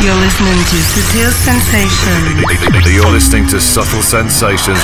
You're 0.00 0.16
listening 0.16 0.56
to 0.56 0.80
Subtle 0.80 1.28
Sensations. 1.36 2.40
You're 2.88 3.12
listening 3.12 3.46
to 3.52 3.60
Subtle 3.60 4.00
Sensations. 4.00 4.80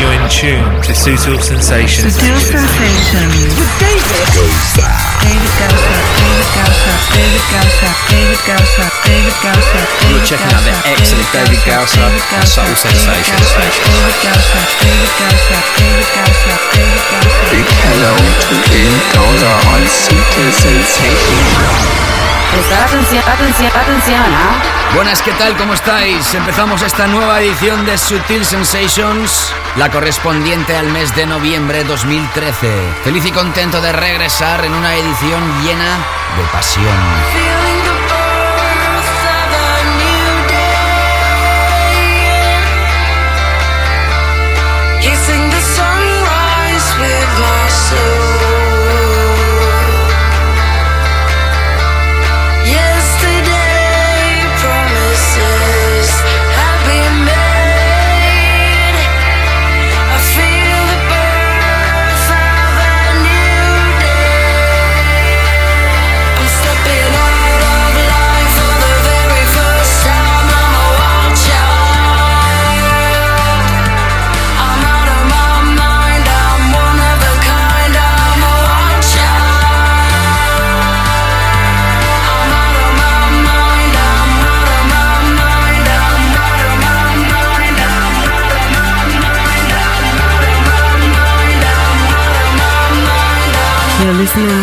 You're 0.00 0.16
in 0.16 0.24
tune 0.32 0.64
to 0.80 0.94
Subtle 0.96 1.36
Sensations. 1.36 2.16
Subtle 2.16 2.40
Sensations. 2.40 3.44
With 3.60 3.68
David. 3.76 4.00
Gosa. 4.32 4.88
David 5.20 5.52
Gausa. 5.60 6.00
David 6.16 6.48
Gausa. 6.56 6.96
David 7.12 7.44
Gausa. 7.52 7.92
David 8.08 8.40
Gausa. 8.48 8.88
David 9.04 9.36
Gausa. 9.44 9.80
You're 10.08 10.24
checking 10.24 10.48
out 10.56 10.64
the 10.64 10.72
excellent 10.96 11.28
David 11.36 11.60
Gausa 11.68 12.08
on 12.08 12.44
Subtle 12.48 12.72
Sensations. 12.72 13.52
David 13.52 14.16
Gausa. 14.24 14.64
David 14.80 15.12
Gausa. 15.20 15.60
David 15.76 16.08
Gausa. 16.16 16.56
David 16.72 17.04
Gausa. 17.04 17.52
Big 17.52 17.68
hello 17.84 18.16
to 18.16 18.54
David 18.72 19.04
Gausa 19.12 19.52
on 19.76 19.84
Subtle 19.92 20.48
Sensations. 20.56 22.09
Prestar 22.52 22.82
atención, 22.82 23.22
atención, 23.26 23.70
atención, 23.74 24.20
¿ah? 24.20 24.94
Buenas, 24.94 25.22
¿qué 25.22 25.30
tal? 25.32 25.56
¿Cómo 25.56 25.74
estáis? 25.74 26.34
Empezamos 26.34 26.82
esta 26.82 27.06
nueva 27.06 27.40
edición 27.40 27.86
de 27.86 27.96
Sutil 27.96 28.44
Sensations, 28.44 29.52
la 29.76 29.88
correspondiente 29.88 30.76
al 30.76 30.88
mes 30.90 31.14
de 31.14 31.26
noviembre 31.26 31.84
2013. 31.84 32.72
Feliz 33.04 33.24
y 33.24 33.30
contento 33.30 33.80
de 33.80 33.92
regresar 33.92 34.64
en 34.64 34.74
una 34.74 34.96
edición 34.96 35.62
llena 35.62 35.96
de 36.36 36.44
pasión. 36.52 37.59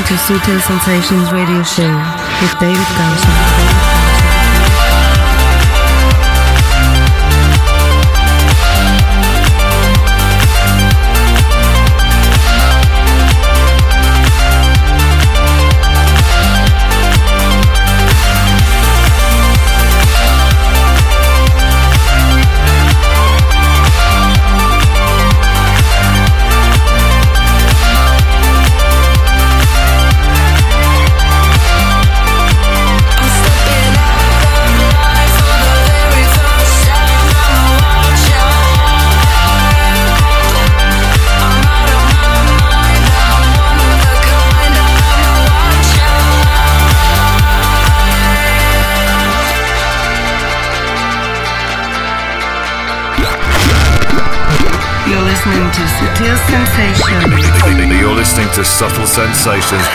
To 0.08 0.18
Subtle 0.18 0.60
Sensations 0.62 1.34
Radio 1.34 1.62
Show 1.64 1.94
with 2.42 2.60
David 2.60 2.88
Gausa. 2.98 3.57
Listening 58.38 58.54
to 58.54 58.64
Subtle 58.64 59.08
Sensations. 59.08 59.88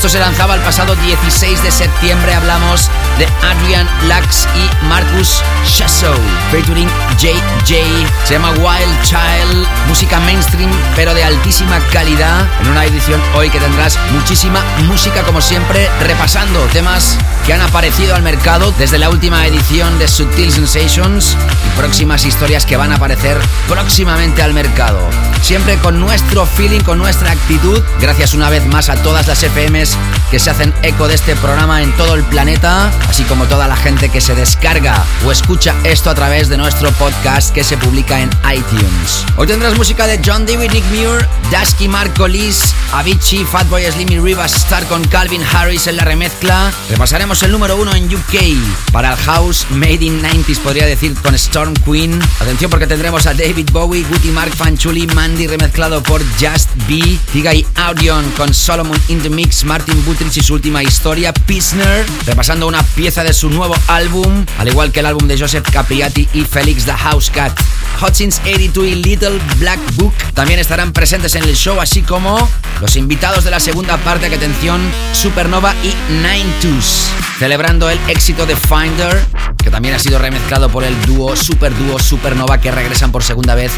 Esto 0.00 0.08
se 0.08 0.18
lanzaba 0.18 0.54
pasado 0.70 0.94
16 0.94 1.64
de 1.64 1.70
septiembre. 1.72 2.32
Hablamos 2.32 2.88
de 3.18 3.26
Adrian 3.42 3.88
Lux 4.06 4.46
y 4.54 4.86
Marcus 4.86 5.42
Shasso, 5.66 6.14
featuring 6.52 6.88
JJ. 7.18 8.06
Se 8.22 8.34
llama 8.34 8.52
Wild 8.52 9.02
Child, 9.02 9.66
música 9.88 10.20
mainstream, 10.20 10.70
pero 10.94 11.12
de 11.12 11.24
altísima 11.24 11.80
calidad. 11.92 12.46
En 12.60 12.68
una 12.68 12.84
edición 12.84 13.20
hoy 13.34 13.50
que 13.50 13.58
tendrás 13.58 13.98
muchísima 14.12 14.62
música, 14.86 15.24
como 15.24 15.40
siempre, 15.40 15.90
repasando 16.04 16.60
temas 16.66 17.18
que 17.44 17.52
han 17.52 17.62
aparecido 17.62 18.14
al 18.14 18.22
mercado 18.22 18.72
desde 18.78 18.98
la 18.98 19.10
última 19.10 19.44
edición 19.48 19.98
de 19.98 20.06
Subtil 20.06 20.52
Sensations 20.52 21.36
y 21.66 21.78
próximas 21.80 22.24
historias 22.24 22.64
que 22.64 22.76
van 22.76 22.92
a 22.92 22.96
aparecer 22.96 23.40
próximamente 23.66 24.40
al 24.40 24.54
mercado. 24.54 25.00
Siempre 25.42 25.78
con 25.78 25.98
nuestro 25.98 26.46
feeling, 26.46 26.80
con 26.80 26.98
nuestra 26.98 27.32
actitud. 27.32 27.82
Gracias 28.00 28.34
una 28.34 28.50
vez 28.50 28.64
más 28.66 28.88
a 28.88 28.94
todas 28.96 29.26
las 29.26 29.42
FMs 29.42 29.96
que 30.30 30.38
se 30.38 30.50
hacen 30.50 30.59
eco 30.82 31.08
de 31.08 31.14
este 31.14 31.34
programa 31.36 31.82
en 31.82 31.90
todo 31.96 32.14
el 32.14 32.22
planeta, 32.24 32.92
así 33.08 33.22
como 33.24 33.46
toda 33.46 33.66
la 33.66 33.76
gente 33.76 34.10
que 34.10 34.20
se 34.20 34.34
descarga 34.34 35.04
o 35.24 35.32
escucha 35.32 35.74
esto 35.84 36.10
a 36.10 36.14
través 36.14 36.48
de 36.48 36.58
nuestro 36.58 36.90
podcast 36.92 37.54
que 37.54 37.64
se 37.64 37.78
publica 37.78 38.20
en 38.20 38.28
iTunes. 38.52 39.24
Hoy 39.36 39.46
tendrás 39.46 39.76
música 39.76 40.06
de 40.06 40.20
John 40.24 40.44
David, 40.44 40.72
Nick 40.72 40.84
Muir, 40.90 41.26
Dasky, 41.50 41.88
Marco 41.88 42.28
Lis, 42.28 42.74
Avicii, 42.92 43.44
Fatboy 43.44 43.90
Slim 43.90 44.12
y 44.12 44.18
Rivas 44.18 44.54
Star 44.54 44.84
con 44.86 45.02
Calvin 45.04 45.42
Harris 45.42 45.86
en 45.86 45.96
la 45.96 46.04
remezcla. 46.04 46.70
Repasaremos 46.90 47.42
el 47.42 47.52
número 47.52 47.76
uno 47.76 47.94
en 47.94 48.14
UK 48.14 48.92
para 48.92 49.12
el 49.12 49.18
House 49.18 49.66
Made 49.70 50.04
in 50.04 50.22
90s, 50.22 50.58
podría 50.58 50.86
decir, 50.86 51.14
con 51.22 51.34
Storm 51.34 51.74
Queen. 51.74 52.20
Atención 52.40 52.70
porque 52.70 52.86
tendremos 52.86 53.26
a 53.26 53.34
David 53.34 53.70
Bowie, 53.72 54.04
Guti 54.04 54.28
Mark 54.28 54.54
Fanchuli, 54.54 55.06
Mandy 55.06 55.46
remezclado 55.46 56.02
por 56.02 56.22
Just 56.38 56.68
B, 56.86 57.18
Tiga 57.32 57.54
y 57.54 57.66
Audion 57.76 58.30
con 58.32 58.52
Solomon 58.52 59.00
in 59.08 59.20
the 59.22 59.30
Mix, 59.30 59.64
Martin 59.64 60.04
Butrich 60.04 60.36
y 60.36 60.49
su 60.50 60.54
última 60.54 60.82
historia, 60.82 61.32
Pisner, 61.32 62.04
repasando 62.26 62.66
una 62.66 62.82
pieza 62.82 63.22
de 63.22 63.32
su 63.32 63.48
nuevo 63.50 63.76
álbum, 63.86 64.44
al 64.58 64.66
igual 64.66 64.90
que 64.90 64.98
el 64.98 65.06
álbum 65.06 65.28
de 65.28 65.38
Joseph 65.38 65.64
Capriati 65.70 66.28
y 66.32 66.42
Felix 66.42 66.86
the 66.86 66.92
House 66.92 67.30
Cat. 67.30 67.56
Hutchins 68.02 68.40
82 68.40 68.84
y 68.84 68.94
Little 68.96 69.38
Black 69.58 69.78
Book 69.94 70.12
también 70.34 70.58
estarán 70.58 70.92
presentes 70.92 71.36
en 71.36 71.44
el 71.44 71.54
show, 71.54 71.80
así 71.80 72.02
como 72.02 72.48
los 72.80 72.96
invitados 72.96 73.44
de 73.44 73.52
la 73.52 73.60
segunda 73.60 73.96
parte, 73.98 74.28
que 74.28 74.34
atención, 74.34 74.80
Supernova 75.12 75.72
y 75.84 75.94
Nine 76.14 76.52
Twos. 76.60 77.06
celebrando 77.38 77.88
el 77.88 78.00
éxito 78.08 78.44
de 78.44 78.56
Finder, 78.56 79.24
que 79.62 79.70
también 79.70 79.94
ha 79.94 80.00
sido 80.00 80.18
remezclado 80.18 80.68
por 80.68 80.82
el 80.82 81.00
dúo 81.06 81.36
Super 81.36 81.72
Dúo 81.76 82.00
Supernova 82.00 82.58
que 82.58 82.72
regresan 82.72 83.12
por 83.12 83.22
segunda 83.22 83.54
vez 83.54 83.70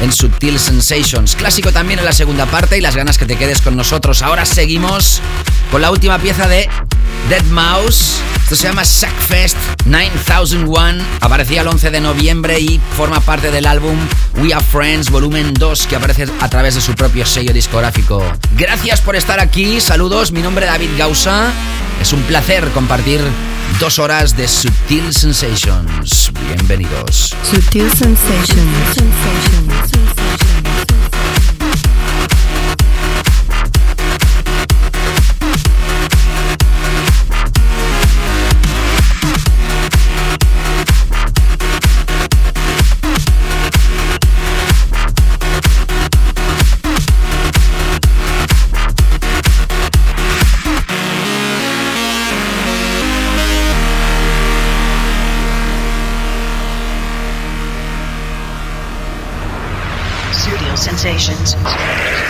en 0.00 0.12
Subtil 0.12 0.60
Sensations. 0.60 1.34
Clásico 1.34 1.72
también 1.72 1.98
en 1.98 2.04
la 2.04 2.12
segunda 2.12 2.46
parte 2.46 2.78
y 2.78 2.80
las 2.80 2.94
ganas 2.94 3.18
que 3.18 3.26
te 3.26 3.36
quedes 3.36 3.60
con 3.60 3.76
nosotros. 3.76 4.22
Ahora 4.22 4.44
seguimos 4.44 5.20
con 5.70 5.82
la 5.82 5.90
última 5.90 6.18
pieza 6.22 6.48
de 6.48 6.68
Dead 7.28 7.44
Mouse. 7.46 8.20
Esto 8.42 8.56
se 8.56 8.68
llama 8.68 8.84
Sackfest 8.84 9.56
9001. 9.86 11.02
Aparecía 11.20 11.62
el 11.62 11.68
11 11.68 11.90
de 11.90 12.00
noviembre 12.00 12.60
y 12.60 12.80
forma 12.96 13.20
parte 13.20 13.50
del 13.50 13.66
álbum 13.66 13.96
We 14.36 14.52
Are 14.52 14.64
Friends 14.64 15.10
Volumen 15.10 15.54
2 15.54 15.86
que 15.86 15.96
aparece 15.96 16.26
a 16.40 16.48
través 16.48 16.74
de 16.74 16.80
su 16.80 16.94
propio 16.94 17.24
sello 17.24 17.52
discográfico. 17.52 18.22
Gracias 18.56 19.00
por 19.00 19.16
estar 19.16 19.40
aquí. 19.40 19.80
Saludos. 19.80 20.32
Mi 20.32 20.42
nombre 20.42 20.66
es 20.66 20.72
David 20.72 20.90
Gausa. 20.98 21.52
Es 22.02 22.12
un 22.12 22.22
placer 22.22 22.68
compartir 22.74 23.20
dos 23.78 23.98
horas 23.98 24.36
de 24.36 24.46
Subtil 24.46 25.14
Sensations. 25.14 26.32
Bienvenidos. 26.46 27.34
Sensations. 27.42 27.56
Studio 27.56 27.90
Sensations. 28.94 30.99
Come 61.02 62.29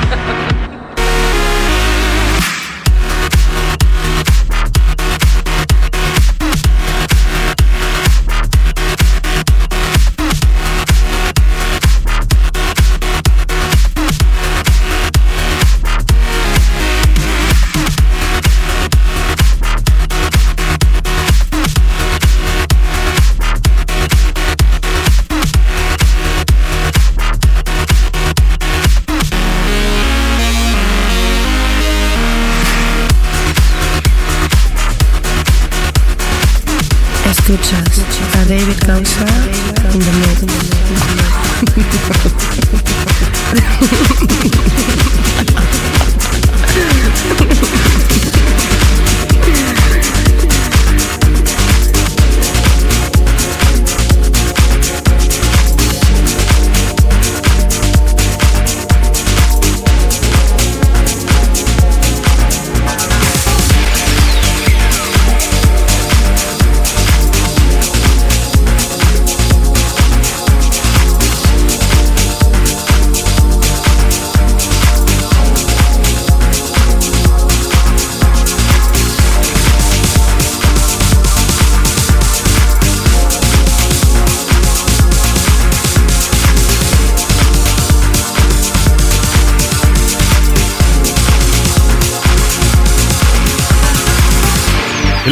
David 38.51 38.85
Gausa 38.85 39.00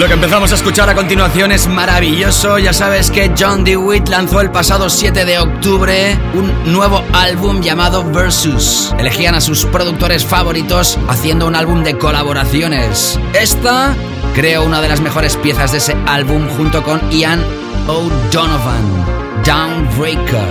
que 0.10 0.16
empezamos 0.16 0.52
a 0.52 0.56
escuchar 0.56 0.90
a 0.90 0.96
continuación 0.96 1.52
es 1.52 1.68
maravilloso. 1.68 2.58
Ya 2.58 2.74
sabes 2.74 3.12
que 3.12 3.32
John 3.38 3.64
DeWitt 3.64 4.10
lanzó 4.10 4.42
el 4.42 4.50
pasado 4.50 4.90
7 4.90 5.24
de 5.24 5.38
octubre 5.38 6.18
un 6.34 6.74
nuevo 6.74 7.04
álbum 7.14 7.62
llamado 7.62 8.04
Versus. 8.12 8.92
Elegían 8.98 9.36
a 9.36 9.42
sus 9.42 9.66
productores 9.66 10.26
favoritos 10.26 10.98
haciendo 11.08 11.46
un 11.46 11.56
álbum 11.56 11.84
de 11.84 11.96
colaboraciones. 12.00 13.20
Esta 13.40 13.96
creo 14.34 14.64
una 14.66 14.82
de 14.82 14.90
las 14.90 15.00
mejores 15.00 15.38
piezas 15.38 15.74
de 15.74 15.78
ese 15.78 15.96
álbum 16.08 16.48
junto 16.58 16.82
con 16.82 17.00
Ian 17.12 17.44
O'Donovan. 17.88 19.06
Downbreaker. 19.46 20.48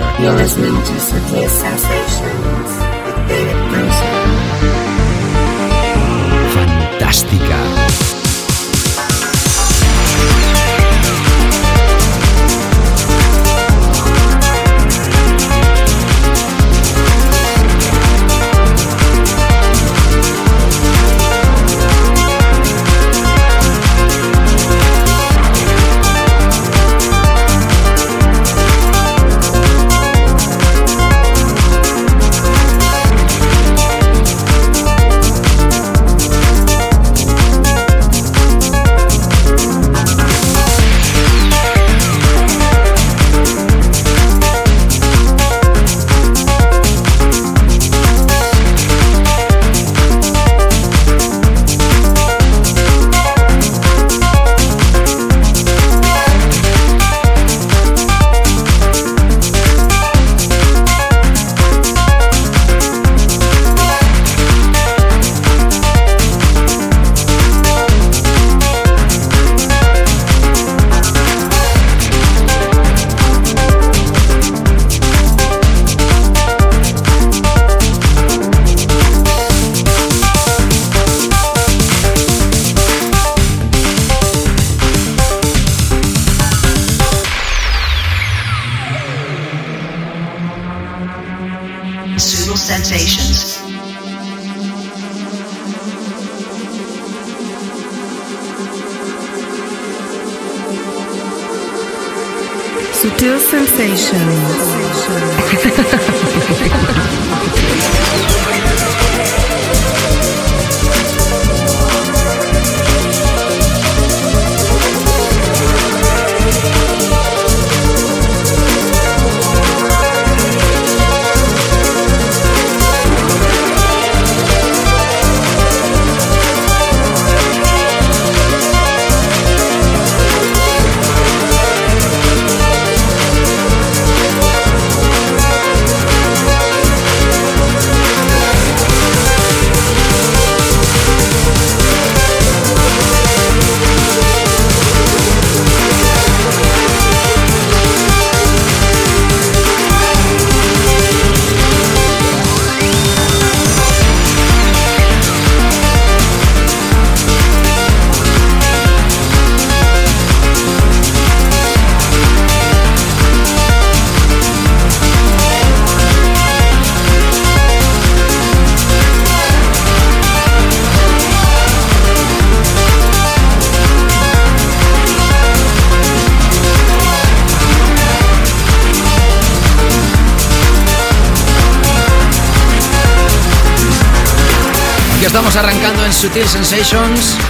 Sensations. 103.95 105.38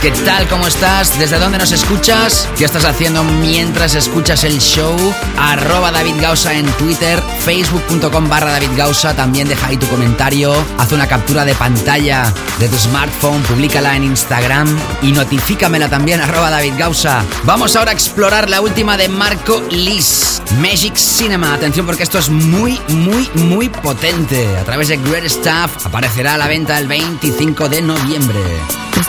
¿Qué 0.10 0.26
tal? 0.26 0.48
¿Cómo 0.48 0.66
estás? 0.66 1.20
¿Desde 1.20 1.38
dónde 1.38 1.60
nos 1.60 1.72
escuchas? 1.72 2.50
¿Qué 2.58 2.66
estás 2.66 2.84
haciendo 2.84 3.24
mientras 3.24 3.94
escuchas 3.94 4.44
el 4.44 4.58
show? 4.58 4.98
Arroba 5.38 5.92
David 5.92 6.16
Gausa 6.20 6.52
en 6.56 6.66
Twitter, 6.78 7.22
facebook.com 7.46 8.28
barra 8.28 8.54
David 8.54 8.72
Gausa. 8.76 9.16
También 9.16 9.48
deja 9.48 9.68
ahí 9.68 9.78
tu 9.78 9.86
comentario. 9.86 10.52
Haz 10.80 10.92
una 10.94 11.08
captura 11.08 11.46
de 11.46 11.54
pantalla 11.54 12.34
de 12.58 12.68
tu 12.68 12.76
smartphone, 12.76 13.44
públicala 13.44 13.96
en 13.96 14.06
Instagram 14.06 14.76
y 15.04 15.12
notifícamela 15.12 15.90
también, 15.90 16.22
arroba 16.22 16.50
David 16.50 16.74
Gausa. 16.80 17.24
Vamos 17.44 17.76
ahora 17.76 17.92
a 17.92 17.94
explorar 17.94 18.50
la 18.50 18.62
última 18.62 18.98
de 18.98 19.10
Marco 19.10 19.62
Lis, 19.70 20.42
Magic 20.60 20.96
Cinema. 20.96 21.54
Atención 21.54 21.86
porque 21.86 22.02
esto 22.02 22.18
es 22.18 22.30
muy, 22.30 22.82
muy, 22.88 23.30
muy 23.36 23.70
potente. 23.70 24.58
A 24.58 24.64
través 24.64 24.88
de 24.88 24.98
Great 24.98 25.28
Stuff 25.28 25.86
aparecerá 25.86 26.34
a 26.34 26.38
la 26.40 26.48
venta 26.48 26.80
el 26.80 26.88
25 26.88 27.70
de 27.70 27.84
noviembre. 27.84 28.40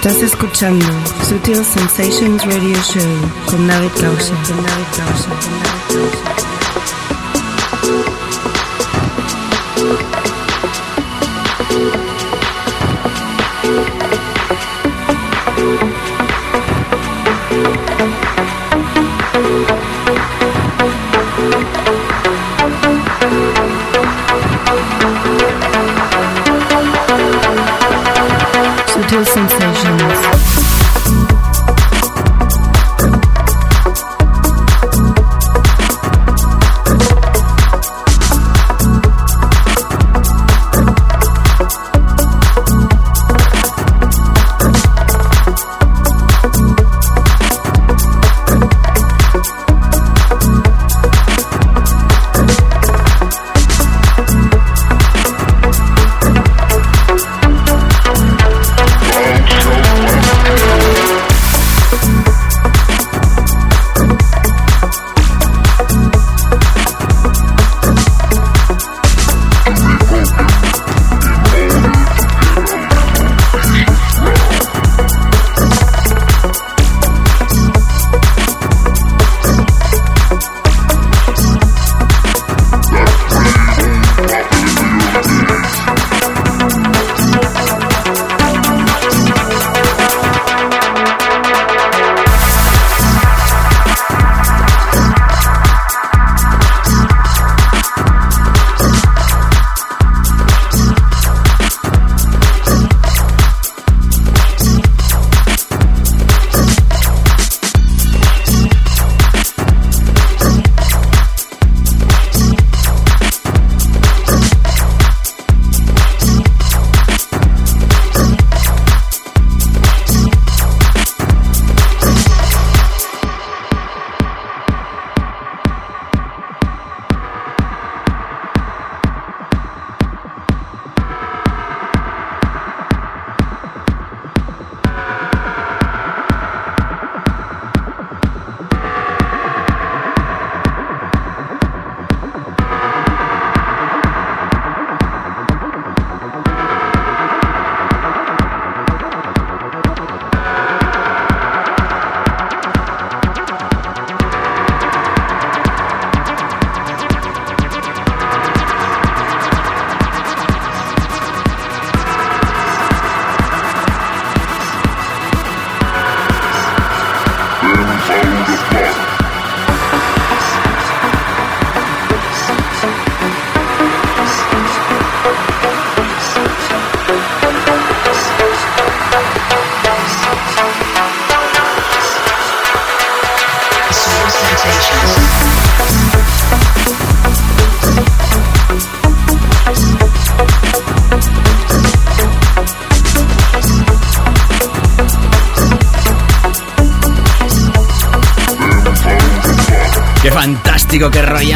Estás 0.03 0.23
escuchando 0.23 0.87
Sutil 1.29 1.63
Sensations 1.63 2.43
Radio 2.47 2.75
Show 2.85 3.03
con 3.45 3.69
David 3.69 3.91
Gausa. 4.01 4.35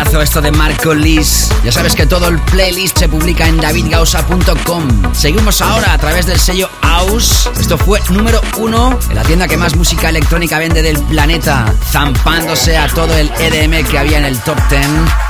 Rollazo 0.04 0.22
esto 0.22 0.40
de 0.40 0.50
Marco 0.50 0.94
Liz. 0.94 1.48
Ya 1.64 1.72
sabes 1.72 1.94
que 1.94 2.06
todo 2.06 2.28
el 2.28 2.38
playlist 2.38 2.98
se 2.98 3.08
publica 3.08 3.46
en 3.46 3.58
davidgausa.com. 3.58 5.14
Seguimos 5.14 5.60
ahora 5.62 5.92
a 5.92 5.98
través 5.98 6.26
del 6.26 6.38
sello 6.38 6.68
House. 6.82 7.48
Esto 7.58 7.78
fue 7.78 8.00
número 8.10 8.40
uno 8.58 8.98
en 9.08 9.14
la 9.14 9.22
tienda 9.22 9.48
que 9.48 9.56
más 9.56 9.76
música 9.76 10.08
electrónica 10.08 10.58
vende 10.58 10.82
del 10.82 10.98
planeta, 11.04 11.72
zampándose 11.90 12.76
a 12.76 12.88
todo 12.88 13.16
el 13.16 13.30
EDM 13.38 13.86
que 13.88 13.98
había 13.98 14.18
en 14.18 14.24
el 14.24 14.38
top 14.40 14.58
10. 14.68 14.86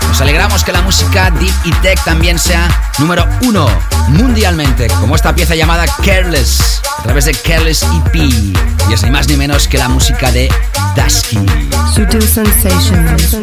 Nos 0.08 0.20
alegramos 0.20 0.64
que 0.64 0.72
la 0.72 0.82
música 0.82 1.30
deep 1.30 1.54
y 1.64 1.72
tech 1.72 2.02
también 2.04 2.38
sea 2.38 2.68
número 2.98 3.26
uno 3.42 3.66
mundialmente, 4.08 4.88
como 5.00 5.16
esta 5.16 5.34
pieza 5.34 5.54
llamada 5.54 5.84
Careless, 6.04 6.80
a 6.98 7.02
través 7.02 7.26
de 7.26 7.34
Careless 7.34 7.82
EP. 7.82 8.14
Y 8.14 8.92
es 8.92 9.02
ni 9.02 9.10
más 9.10 9.28
ni 9.28 9.36
menos 9.36 9.68
que 9.68 9.78
la 9.78 9.88
música 9.88 10.30
de 10.30 10.48
Dusky. 10.96 11.38
Sutil 11.94 12.22
sensations. 12.22 13.34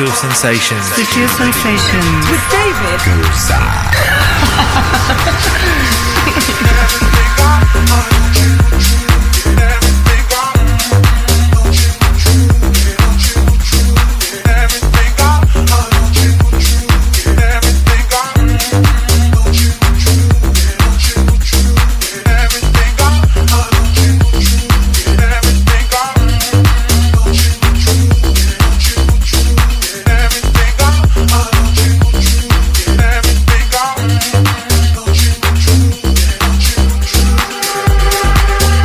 To 0.00 0.06
Sutil 0.06 0.16
Sensations. 0.16 0.86
Sutil 0.86 1.28
sensations. 1.28 2.30
With 2.30 2.40
David. 2.50 3.00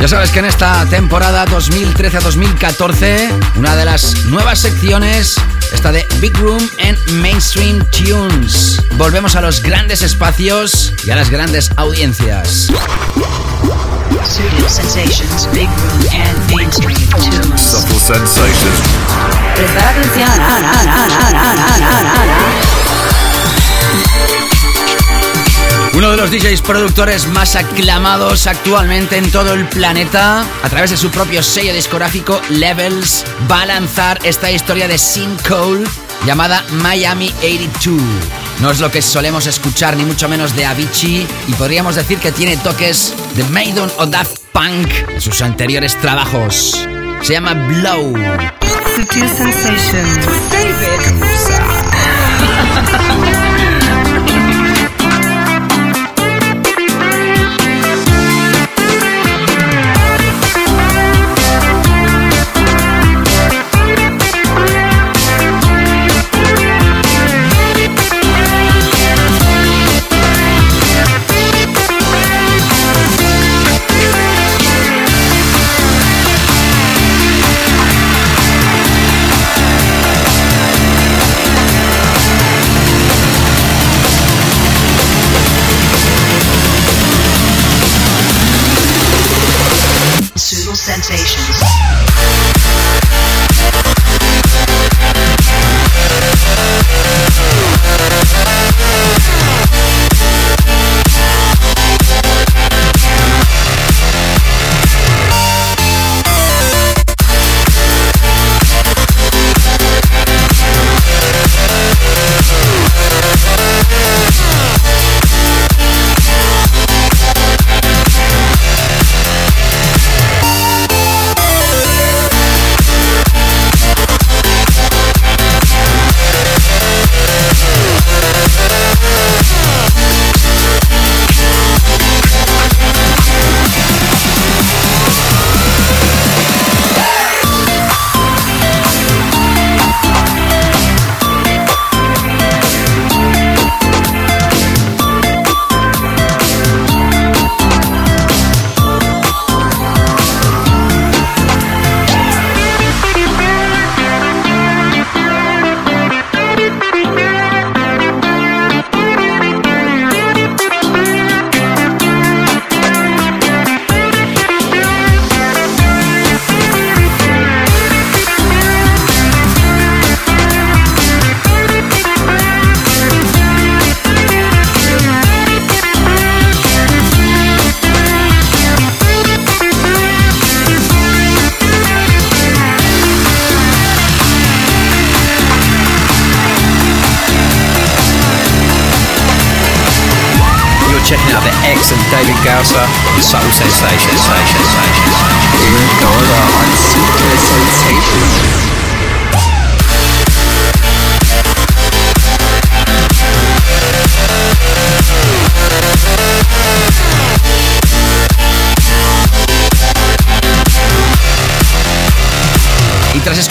Ya 0.06 0.10
sabes 0.10 0.30
que 0.30 0.38
en 0.38 0.44
esta 0.44 0.86
temporada 0.86 1.44
2013-2014, 1.46 3.28
una 3.56 3.74
de 3.74 3.84
las 3.84 4.24
nuevas 4.26 4.60
secciones, 4.60 5.34
esta 5.72 5.90
de 5.90 6.06
Big 6.20 6.32
Room 6.38 6.62
and 6.80 6.96
Mainstream 7.14 7.84
Tunes. 7.90 8.80
Volvemos 8.98 9.34
a 9.34 9.40
los 9.40 9.60
grandes 9.60 10.02
espacios 10.02 10.92
y 11.04 11.10
a 11.10 11.16
las 11.16 11.28
grandes 11.28 11.72
audiencias. 11.74 12.68
Studio 14.24 14.68
Sensations, 14.68 15.48
Big 15.52 15.66
Room 15.66 16.06
and 16.12 16.54
Mainstream 16.54 17.00
Tunes. 17.08 17.60
Subtle 17.60 17.98
sensations. 17.98 18.78
Prestar 19.56 19.88
atención. 19.88 20.30
Uno 26.06 26.14
de 26.14 26.22
los 26.22 26.30
DJs 26.30 26.62
productores 26.62 27.26
más 27.26 27.56
aclamados 27.56 28.46
actualmente 28.46 29.16
en 29.16 29.28
todo 29.32 29.54
el 29.54 29.68
planeta, 29.68 30.46
a 30.62 30.68
través 30.68 30.90
de 30.90 30.96
su 30.96 31.10
propio 31.10 31.42
sello 31.42 31.74
discográfico 31.74 32.40
Levels, 32.48 33.24
va 33.50 33.62
a 33.62 33.66
lanzar 33.66 34.20
esta 34.22 34.48
historia 34.48 34.86
de 34.86 34.98
Sin 34.98 35.36
Cole 35.38 35.84
llamada 36.24 36.64
Miami 36.74 37.34
82. 37.40 38.00
No 38.60 38.70
es 38.70 38.78
lo 38.78 38.88
que 38.88 39.02
solemos 39.02 39.46
escuchar, 39.46 39.96
ni 39.96 40.04
mucho 40.04 40.28
menos 40.28 40.54
de 40.54 40.64
Avicii, 40.64 41.26
y 41.48 41.52
podríamos 41.54 41.96
decir 41.96 42.18
que 42.18 42.30
tiene 42.30 42.56
toques 42.56 43.12
de 43.34 43.42
Maiden 43.42 43.90
o 43.98 44.06
Daft 44.06 44.38
Punk 44.52 44.88
en 45.08 45.20
sus 45.20 45.42
anteriores 45.42 46.00
trabajos. 46.00 46.86
Se 47.22 47.32
llama 47.32 47.54
Blow. 47.54 48.14
Sutil 48.94 49.28
sensations. 49.28 50.28
David. 50.52 51.00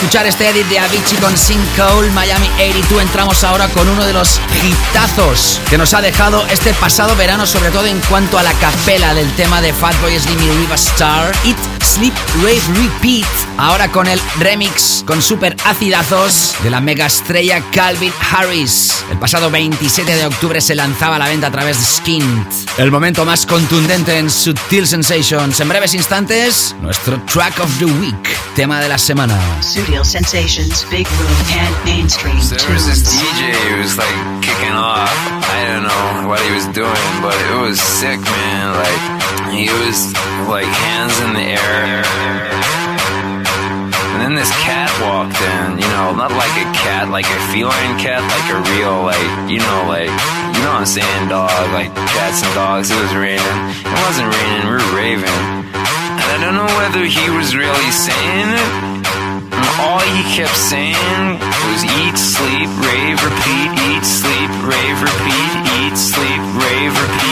escuchar 0.06 0.26
este 0.26 0.48
edit 0.48 0.68
de 0.68 0.78
Avicii 0.78 1.18
con 1.18 1.36
Sing 1.36 1.60
Cole, 1.76 2.08
Miami 2.12 2.48
82, 2.60 3.02
entramos 3.02 3.42
ahora 3.42 3.66
con 3.66 3.88
uno 3.88 4.06
de 4.06 4.12
los 4.12 4.40
hitazos 4.62 5.60
que 5.68 5.76
nos 5.76 5.94
ha 5.94 6.00
dejado 6.00 6.46
este 6.46 6.72
pasado 6.74 7.16
verano, 7.16 7.44
sobre 7.44 7.72
todo 7.72 7.86
en 7.86 7.98
cuanto 8.08 8.38
a 8.38 8.44
la 8.44 8.52
capela 8.52 9.14
del 9.14 9.28
tema 9.32 9.60
de 9.60 9.72
Fatboy 9.72 10.16
Slim 10.16 10.40
y 10.40 10.48
Riva 10.58 10.76
Star, 10.76 11.34
It 11.42 11.56
Sleep 11.82 12.14
Rave 12.36 12.62
Repeat. 12.76 13.26
Ahora 13.58 13.90
con 13.90 14.06
el 14.06 14.20
remix 14.38 15.02
con 15.06 15.22
super 15.22 15.56
acidazos 15.64 16.54
de 16.62 16.70
la 16.70 16.80
mega 16.80 17.06
estrella 17.06 17.62
Calvin 17.72 18.12
Harris. 18.30 19.04
El 19.10 19.18
pasado 19.18 19.50
27 19.50 20.14
de 20.14 20.26
octubre 20.26 20.60
se 20.60 20.74
lanzaba 20.74 21.16
a 21.16 21.18
la 21.18 21.28
venta 21.28 21.46
a 21.46 21.52
través 21.52 21.78
de 21.78 21.84
Skint. 21.84 22.52
El 22.78 22.90
momento 22.90 23.24
más 23.24 23.46
contundente 23.46 24.18
en 24.18 24.30
Sutil 24.30 24.86
Sensations. 24.86 25.58
En 25.58 25.68
breves 25.68 25.94
instantes, 25.94 26.76
nuestro 26.80 27.20
track 27.22 27.58
of 27.60 27.70
the 27.78 27.86
week, 27.86 28.36
tema 28.56 28.80
de 28.80 28.88
la 28.88 28.96
semana. 28.96 29.38
Studio 29.60 30.02
Sensations, 30.02 30.86
Big 30.88 31.06
Room, 31.06 31.36
and 31.60 31.84
Mainstream 31.84 32.40
So 32.40 32.56
there 32.56 32.72
was 32.72 32.86
this 32.86 33.04
DJ 33.04 33.52
who 33.68 33.76
was 33.84 33.98
like 33.98 34.16
kicking 34.40 34.72
off. 34.72 35.12
I 35.44 35.68
don't 35.68 35.84
know 35.84 36.28
what 36.28 36.40
he 36.40 36.50
was 36.56 36.64
doing, 36.72 37.06
but 37.20 37.36
it 37.36 37.60
was 37.60 37.78
sick, 37.78 38.18
man. 38.18 38.72
Like 38.80 39.52
he 39.52 39.68
was 39.68 40.08
like 40.48 40.64
hands 40.64 41.20
in 41.20 41.34
the 41.36 41.44
air. 41.44 42.00
And 44.16 44.24
then 44.24 44.34
this 44.34 44.50
cat 44.64 44.88
walked 45.04 45.36
in, 45.36 45.76
you 45.76 45.88
know, 45.92 46.16
not 46.16 46.32
like 46.32 46.56
a 46.56 46.68
cat, 46.72 47.10
like 47.10 47.28
a 47.28 47.40
feline 47.52 48.00
cat, 48.00 48.24
like 48.24 48.48
a 48.56 48.58
real, 48.72 49.04
like, 49.04 49.50
you 49.52 49.60
know, 49.60 49.84
like, 49.84 50.08
you 50.08 50.60
know 50.64 50.72
what 50.72 50.80
I'm 50.80 50.86
saying, 50.88 51.28
dog, 51.28 51.52
like 51.76 51.92
cats 51.94 52.42
and 52.42 52.54
dogs. 52.54 52.90
It 52.90 52.96
was 52.96 53.14
raining. 53.14 53.58
It 53.84 54.00
wasn't 54.08 54.32
raining, 54.32 54.64
we 54.64 54.72
were 54.80 54.96
raving. 54.96 55.55
Don't 56.46 56.54
know 56.54 56.76
whether 56.78 57.04
he 57.04 57.28
was 57.30 57.56
really 57.56 57.90
saying 57.90 58.54
it, 58.54 59.02
all 59.82 59.98
he 59.98 60.22
kept 60.36 60.54
saying 60.54 61.40
was 61.42 61.82
eat, 61.98 62.16
sleep, 62.16 62.70
rave, 62.86 63.18
repeat, 63.18 63.74
eat, 63.90 64.04
sleep, 64.04 64.50
rave, 64.62 65.02
repeat, 65.02 65.56
eat, 65.82 65.96
sleep, 65.98 66.38
rave, 66.54 66.94
repeat, 67.02 67.25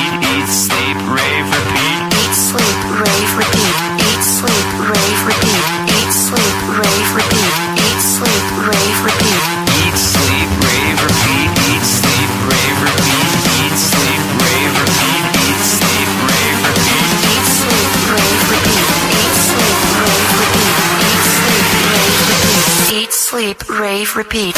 rave, 23.68 24.16
repeat. 24.16 24.56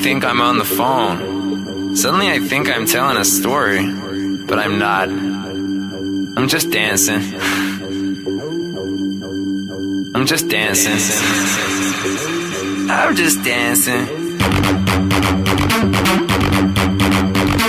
Think 0.00 0.24
I'm 0.24 0.40
on 0.40 0.56
the 0.56 0.64
phone. 0.64 1.94
Suddenly 1.94 2.30
I 2.30 2.38
think 2.38 2.70
I'm 2.70 2.86
telling 2.86 3.18
a 3.18 3.24
story, 3.24 3.84
but 4.46 4.58
I'm 4.58 4.78
not. 4.78 5.10
I'm 5.10 6.48
just 6.48 6.70
dancing. 6.70 7.16
I'm 10.14 10.24
just 10.24 10.48
dancing. 10.48 10.96
I'm 12.90 13.14
just 13.14 13.44
dancing. 13.44 14.08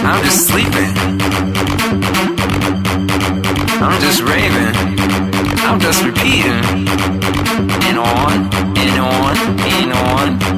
I'm 0.08 0.24
just 0.24 0.48
sleeping. 0.48 0.96
I'm 3.84 4.00
just 4.00 4.22
raving. 4.22 4.74
I'm 5.68 5.82
just 5.82 6.06
repeating. 6.06 6.64
And 7.88 7.98
on, 7.98 8.50
and 8.78 9.00
on, 9.02 9.36
and 9.60 9.92
on. 9.92 10.51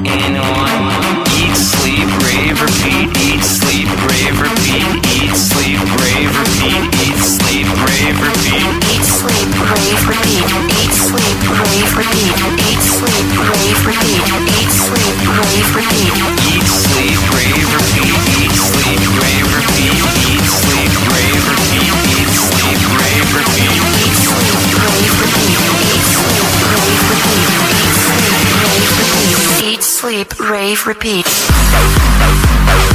Rave, 30.64 30.86
repeat. 30.86 32.93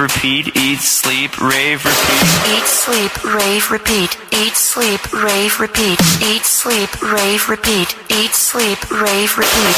Repeat. 0.00 0.56
Eat, 0.56 0.80
sleep, 0.80 1.38
rave, 1.40 1.84
repeat. 1.84 2.24
Eat, 2.48 2.64
sleep, 2.64 3.12
rave, 3.24 3.70
repeat. 3.70 4.16
Eat, 4.32 4.56
sleep, 4.56 5.12
rave, 5.12 5.60
repeat. 5.60 6.00
Eat, 6.22 6.44
sleep, 6.44 6.90
rave, 7.02 7.48
repeat. 7.48 7.94
Eat, 8.08 8.32
sleep, 8.32 8.80
rave, 8.90 9.36
repeat. 9.36 9.76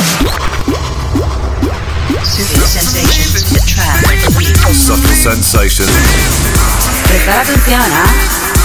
Studio 2.22 2.64
Sensations, 2.64 3.50
the 3.50 3.62
track 3.66 4.26
of 4.28 4.37
week. 4.37 4.56
Subtle 4.72 5.12
sensations. 5.12 5.90
Prestar 7.08 7.40
atención, 7.40 7.82
¿ah? 7.92 8.62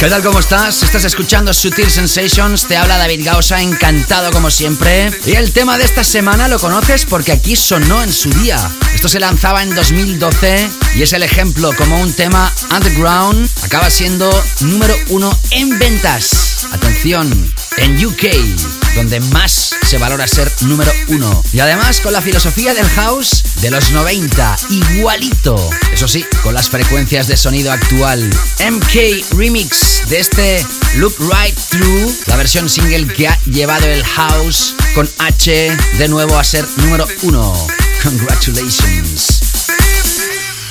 ¿Qué 0.00 0.08
tal? 0.08 0.22
¿Cómo 0.22 0.38
estás? 0.38 0.82
Estás 0.82 1.04
escuchando 1.04 1.52
Sutil 1.52 1.90
Sensations, 1.90 2.66
te 2.66 2.74
habla 2.74 2.96
David 2.96 3.20
Gausa, 3.22 3.60
encantado 3.60 4.32
como 4.32 4.50
siempre. 4.50 5.10
Y 5.26 5.32
el 5.32 5.52
tema 5.52 5.76
de 5.76 5.84
esta 5.84 6.02
semana 6.04 6.48
lo 6.48 6.58
conoces 6.58 7.04
porque 7.04 7.32
aquí 7.32 7.54
sonó 7.54 8.02
en 8.02 8.10
su 8.10 8.30
día. 8.30 8.56
Esto 8.94 9.10
se 9.10 9.20
lanzaba 9.20 9.62
en 9.62 9.74
2012 9.74 10.70
y 10.94 11.02
es 11.02 11.12
el 11.12 11.22
ejemplo 11.22 11.70
como 11.76 12.00
un 12.00 12.14
tema 12.14 12.50
underground 12.74 13.46
acaba 13.62 13.90
siendo 13.90 14.30
número 14.60 14.96
uno 15.10 15.38
en 15.50 15.78
ventas. 15.78 16.66
Atención, 16.72 17.54
en 17.76 18.06
UK, 18.06 18.79
donde 18.94 19.20
más 19.20 19.74
se 19.86 19.98
valora 19.98 20.26
ser 20.26 20.50
número 20.62 20.92
uno. 21.08 21.42
Y 21.52 21.60
además 21.60 22.00
con 22.00 22.12
la 22.12 22.20
filosofía 22.20 22.74
del 22.74 22.88
house 22.88 23.42
de 23.60 23.70
los 23.70 23.90
90, 23.90 24.56
igualito. 24.70 25.70
Eso 25.92 26.08
sí, 26.08 26.24
con 26.42 26.54
las 26.54 26.68
frecuencias 26.68 27.26
de 27.28 27.36
sonido 27.36 27.72
actual. 27.72 28.28
MK 28.58 29.34
Remix 29.36 30.08
de 30.08 30.20
este 30.20 30.66
Look 30.96 31.14
Right 31.18 31.56
Through, 31.70 32.14
la 32.26 32.36
versión 32.36 32.68
single 32.68 33.06
que 33.12 33.28
ha 33.28 33.38
llevado 33.44 33.86
el 33.86 34.04
house 34.04 34.74
con 34.94 35.08
H 35.18 35.76
de 35.98 36.08
nuevo 36.08 36.38
a 36.38 36.44
ser 36.44 36.66
número 36.76 37.06
uno. 37.22 37.54
Congratulations. 38.02 39.40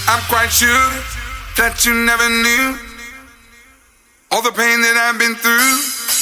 I'm 0.08 0.22
quite 0.28 0.52
sure 0.52 0.92
that 1.58 1.86
you 1.86 1.94
never 1.94 2.28
knew 2.30 2.78
all 4.32 4.42
the 4.42 4.52
pain 4.52 4.82
that 4.82 4.98
I've 4.98 5.20
been 5.20 5.36
through. 5.36 6.19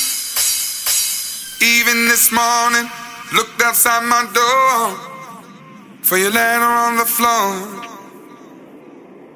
Even 1.60 2.06
this 2.06 2.32
morning, 2.32 2.88
looked 3.34 3.62
outside 3.64 4.06
my 4.06 4.30
door 4.32 4.94
for 6.04 6.18
your 6.18 6.30
letter 6.30 6.64
on 6.64 6.98
the 6.98 7.06
floor. 7.06 7.84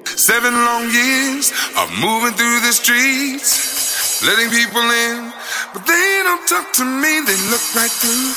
Seven 0.04 0.54
long 0.54 0.88
years 0.90 1.50
of 1.76 1.90
moving 1.98 2.32
through 2.34 2.60
the 2.60 2.72
streets, 2.72 4.22
letting 4.24 4.50
people 4.50 4.82
in, 4.82 5.32
but 5.74 5.84
they 5.84 6.20
don't 6.22 6.46
talk 6.46 6.72
to 6.74 6.84
me, 6.84 7.22
they 7.26 7.36
look 7.50 7.64
right 7.74 7.90
through 7.90 8.30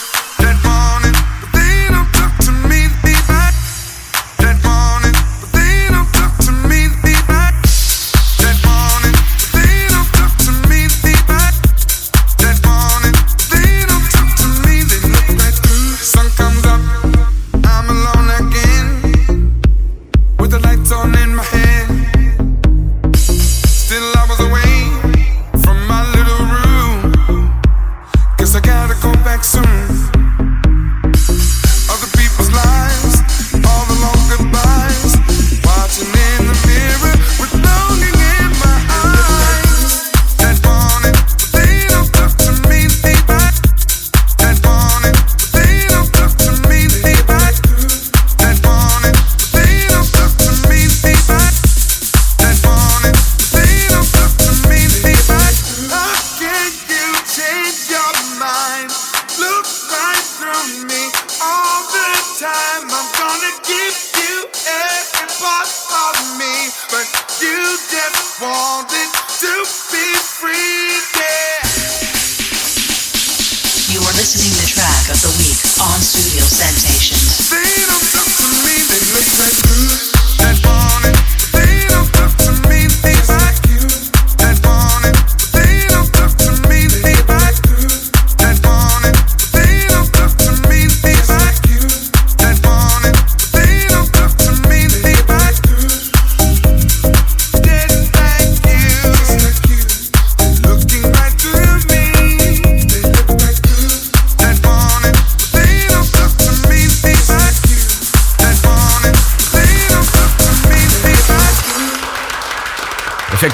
that 0.44 0.58
morning. 0.66 1.15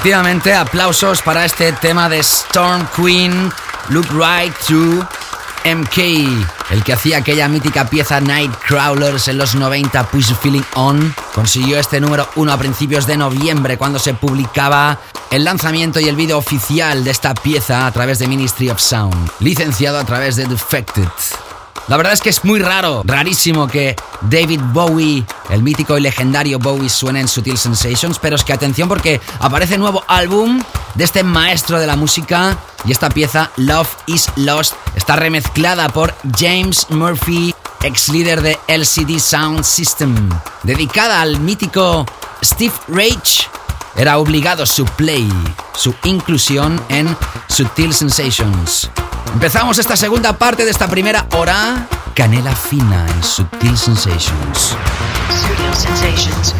Efectivamente, 0.02 0.52
aplausos 0.52 1.22
para 1.22 1.44
este 1.44 1.70
tema 1.74 2.08
de 2.08 2.18
Storm 2.18 2.88
Queen, 2.96 3.52
Look 3.90 4.08
Right 4.10 4.52
Through 4.66 5.06
MK, 5.64 5.98
el 6.70 6.82
que 6.82 6.92
hacía 6.92 7.18
aquella 7.18 7.46
mítica 7.46 7.88
pieza 7.88 8.20
Nightcrawlers 8.20 9.28
en 9.28 9.38
los 9.38 9.54
90, 9.54 10.02
Push 10.10 10.34
Feeling 10.42 10.64
On, 10.74 11.14
consiguió 11.32 11.78
este 11.78 12.00
número 12.00 12.28
uno 12.34 12.52
a 12.52 12.58
principios 12.58 13.06
de 13.06 13.16
noviembre 13.16 13.78
cuando 13.78 14.00
se 14.00 14.12
publicaba 14.12 14.98
el 15.30 15.44
lanzamiento 15.44 16.00
y 16.00 16.08
el 16.08 16.16
vídeo 16.16 16.36
oficial 16.36 17.04
de 17.04 17.12
esta 17.12 17.32
pieza 17.34 17.86
a 17.86 17.92
través 17.92 18.18
de 18.18 18.26
Ministry 18.26 18.70
of 18.70 18.80
Sound, 18.80 19.30
licenciado 19.38 20.00
a 20.00 20.04
través 20.04 20.34
de 20.34 20.46
Defected. 20.46 21.06
La 21.88 21.96
verdad 21.96 22.12
es 22.12 22.20
que 22.20 22.30
es 22.30 22.44
muy 22.44 22.60
raro, 22.60 23.02
rarísimo 23.04 23.66
que 23.68 23.96
David 24.22 24.60
Bowie, 24.72 25.24
el 25.52 25.62
mítico 25.62 25.98
y 25.98 26.00
legendario 26.00 26.58
Bowie, 26.58 26.88
suene 26.88 27.20
en 27.20 27.28
Sutil 27.28 27.58
Sensations, 27.58 28.18
pero 28.18 28.36
es 28.36 28.44
que 28.44 28.52
atención 28.52 28.88
porque 28.88 29.20
aparece 29.38 29.76
nuevo 29.78 30.02
álbum 30.08 30.62
de 30.94 31.04
este 31.04 31.22
maestro 31.22 31.78
de 31.78 31.86
la 31.86 31.94
música 31.94 32.56
y 32.84 32.92
esta 32.92 33.10
pieza, 33.10 33.50
Love 33.56 33.88
is 34.06 34.28
Lost, 34.36 34.74
está 34.96 35.16
remezclada 35.16 35.88
por 35.90 36.14
James 36.38 36.86
Murphy, 36.88 37.54
ex 37.82 38.08
líder 38.08 38.40
de 38.40 38.58
LCD 38.66 39.18
Sound 39.18 39.62
System, 39.64 40.30
dedicada 40.62 41.20
al 41.20 41.38
mítico 41.38 42.06
Steve 42.42 42.74
Rage. 42.88 43.61
Era 43.96 44.18
obligado 44.18 44.64
su 44.66 44.84
play, 44.84 45.30
su 45.74 45.94
inclusión 46.04 46.82
en 46.88 47.14
Sutil 47.48 47.92
Sensations. 47.92 48.90
Empezamos 49.34 49.78
esta 49.78 49.96
segunda 49.96 50.32
parte 50.38 50.64
de 50.64 50.70
esta 50.70 50.88
primera 50.88 51.26
hora. 51.36 51.86
Canela 52.14 52.54
fina 52.54 53.06
en 53.08 53.22
Sutil 53.22 53.76
Sensations. 53.76 54.76
Studio 55.30 55.74
Sensations. 55.74 56.54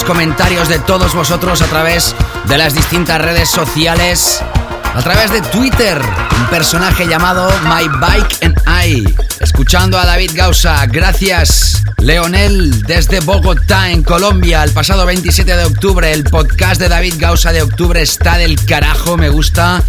Los 0.00 0.08
comentarios 0.08 0.68
de 0.68 0.78
todos 0.78 1.14
vosotros 1.14 1.60
a 1.62 1.66
través 1.66 2.14
de 2.46 2.56
las 2.56 2.74
distintas 2.74 3.20
redes 3.20 3.50
sociales. 3.50 4.40
A 4.94 5.02
través 5.02 5.30
de 5.30 5.42
Twitter, 5.42 6.00
un 6.38 6.46
personaje 6.46 7.06
llamado 7.06 7.50
My 7.64 7.88
Bike 7.98 8.38
and 8.42 8.58
I. 8.84 9.14
Escuchando 9.40 9.98
a 9.98 10.06
David 10.06 10.30
Gausa, 10.34 10.86
gracias. 10.86 11.82
Leonel, 11.98 12.82
desde 12.82 13.20
Bogotá, 13.20 13.90
en 13.90 14.02
Colombia, 14.02 14.62
el 14.62 14.70
pasado 14.70 15.04
27 15.04 15.56
de 15.56 15.64
octubre. 15.64 16.12
El 16.12 16.24
podcast 16.24 16.80
de 16.80 16.88
David 16.88 17.14
Gausa 17.18 17.52
de 17.52 17.62
octubre 17.62 18.00
está 18.00 18.38
del 18.38 18.64
carajo, 18.64 19.16
me 19.16 19.28
gusta. 19.28 19.82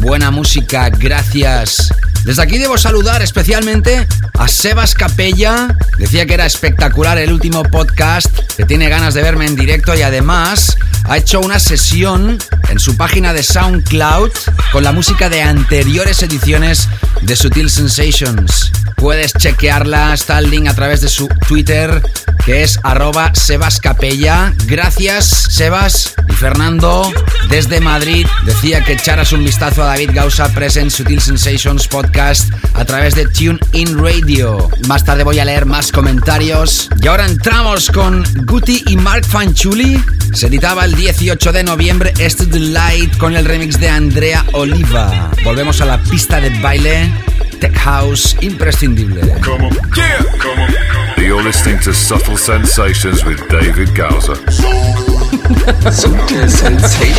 Buena 0.00 0.30
música, 0.30 0.88
gracias. 0.90 1.92
Desde 2.24 2.42
aquí 2.42 2.58
debo 2.58 2.78
saludar 2.78 3.22
especialmente 3.22 4.06
Sebas 4.48 4.94
Capella. 4.94 5.76
Decía 5.98 6.26
que 6.26 6.34
era 6.34 6.46
espectacular 6.46 7.18
el 7.18 7.32
último 7.32 7.62
podcast, 7.62 8.36
que 8.56 8.64
tiene 8.64 8.88
ganas 8.88 9.14
de 9.14 9.22
verme 9.22 9.46
en 9.46 9.56
directo 9.56 9.94
y 9.94 10.02
además 10.02 10.76
ha 11.04 11.16
hecho 11.16 11.40
una 11.40 11.58
sesión 11.58 12.38
en 12.68 12.78
su 12.78 12.96
página 12.96 13.32
de 13.32 13.42
SoundCloud 13.42 14.30
con 14.72 14.84
la 14.84 14.92
música 14.92 15.28
de 15.28 15.42
anteriores 15.42 16.22
ediciones 16.22 16.88
de 17.22 17.36
Sutil 17.36 17.70
Sensations. 17.70 18.72
Puedes 18.96 19.32
chequearla, 19.32 20.12
está 20.12 20.38
el 20.38 20.50
link 20.50 20.66
a 20.66 20.74
través 20.74 21.00
de 21.00 21.08
su 21.08 21.28
Twitter, 21.46 22.02
que 22.44 22.62
es 22.64 22.80
arroba 22.82 23.34
Sebas 23.34 23.80
Capella. 23.80 24.54
Gracias, 24.66 25.26
Sebas. 25.50 26.14
Y 26.28 26.32
Fernando, 26.32 27.12
desde 27.48 27.80
Madrid, 27.80 28.26
decía 28.44 28.82
que 28.84 28.92
echaras 28.92 29.32
un 29.32 29.44
vistazo 29.44 29.82
a 29.82 29.86
David 29.86 30.10
Gausa 30.12 30.52
Present 30.52 30.90
Sutil 30.90 31.20
Sensations 31.20 31.88
Podcast 31.88 32.52
a 32.74 32.84
través 32.84 33.14
de 33.14 33.26
TuneIn 33.26 33.98
Radio. 33.98 34.68
Más 34.86 35.04
tarde 35.04 35.24
voy 35.24 35.38
a 35.38 35.44
leer 35.44 35.66
más 35.66 35.90
comentarios. 35.90 36.88
Y 37.00 37.06
ahora 37.06 37.26
entramos 37.26 37.90
con 37.90 38.24
Guti 38.44 38.84
y 38.86 38.96
Mark 38.96 39.24
Fanchuli. 39.24 40.02
Se 40.32 40.48
editaba 40.48 40.84
el 40.84 40.94
18 40.94 41.52
de 41.52 41.62
noviembre 41.64 42.12
este 42.18 42.46
Delight 42.46 43.16
con 43.16 43.36
el 43.36 43.44
remix 43.44 43.80
de 43.80 43.88
Andrea 43.88 44.44
Oliva. 44.52 45.30
Volvemos 45.44 45.80
a 45.80 45.86
la 45.86 45.98
pista 46.02 46.40
de 46.40 46.50
baile. 46.60 47.12
Tech 47.60 47.76
House 47.76 48.36
imprescindible. 48.40 49.22
You're 51.16 51.42
listening 51.42 51.80
to 51.80 51.92
Subtle 51.92 52.36
Sensations 52.36 53.24
with 53.24 53.40
David 53.48 53.94
Gauser. 53.94 54.36
Sutil 55.48 56.48
Sensations. 56.48 57.18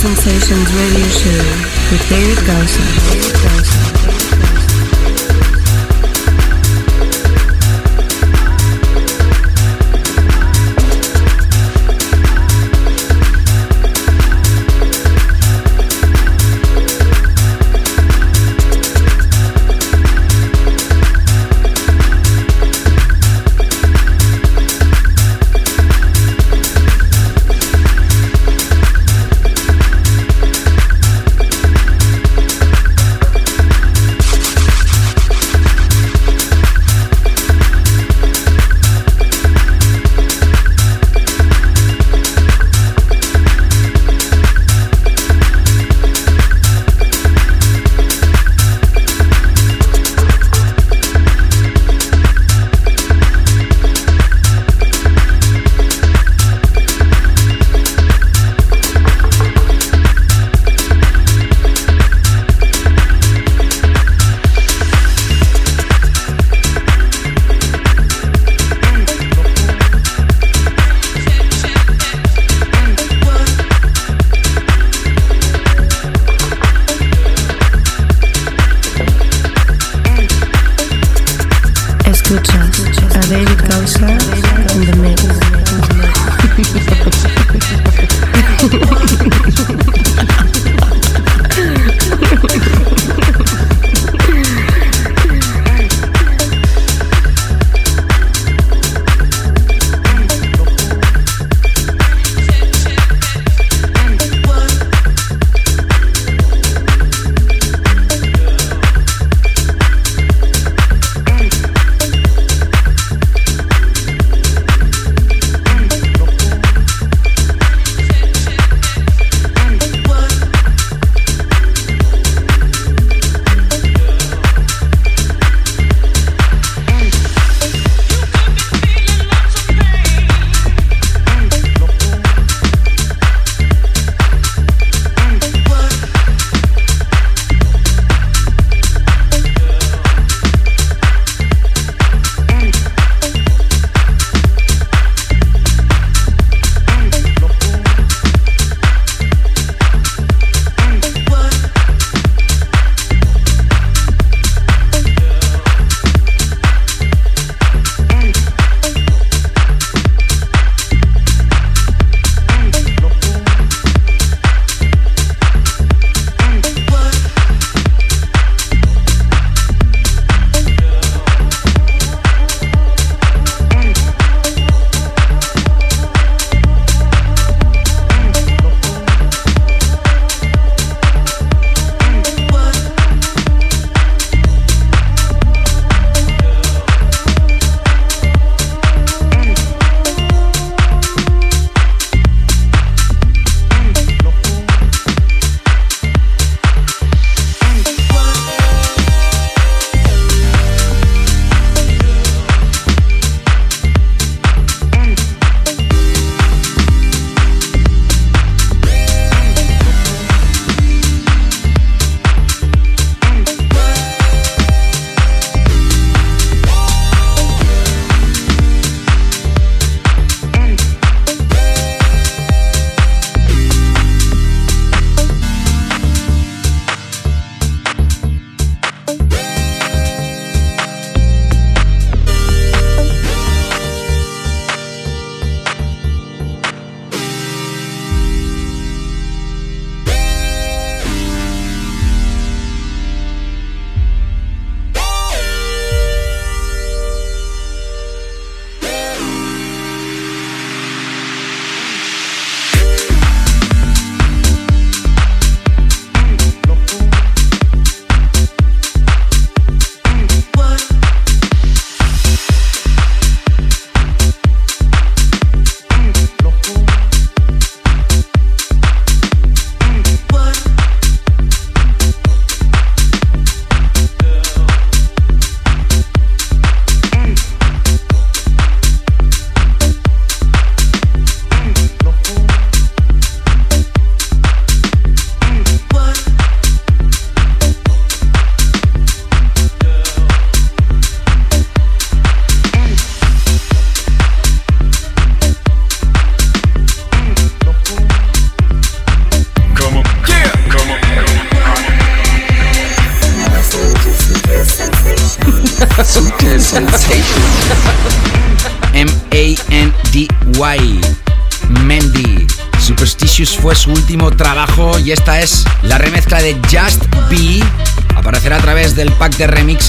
Sensations 0.00 0.72
Radio 0.72 1.06
Show 1.08 1.44
with 1.92 2.08
David 2.08 2.46
Gausa. 2.46 3.19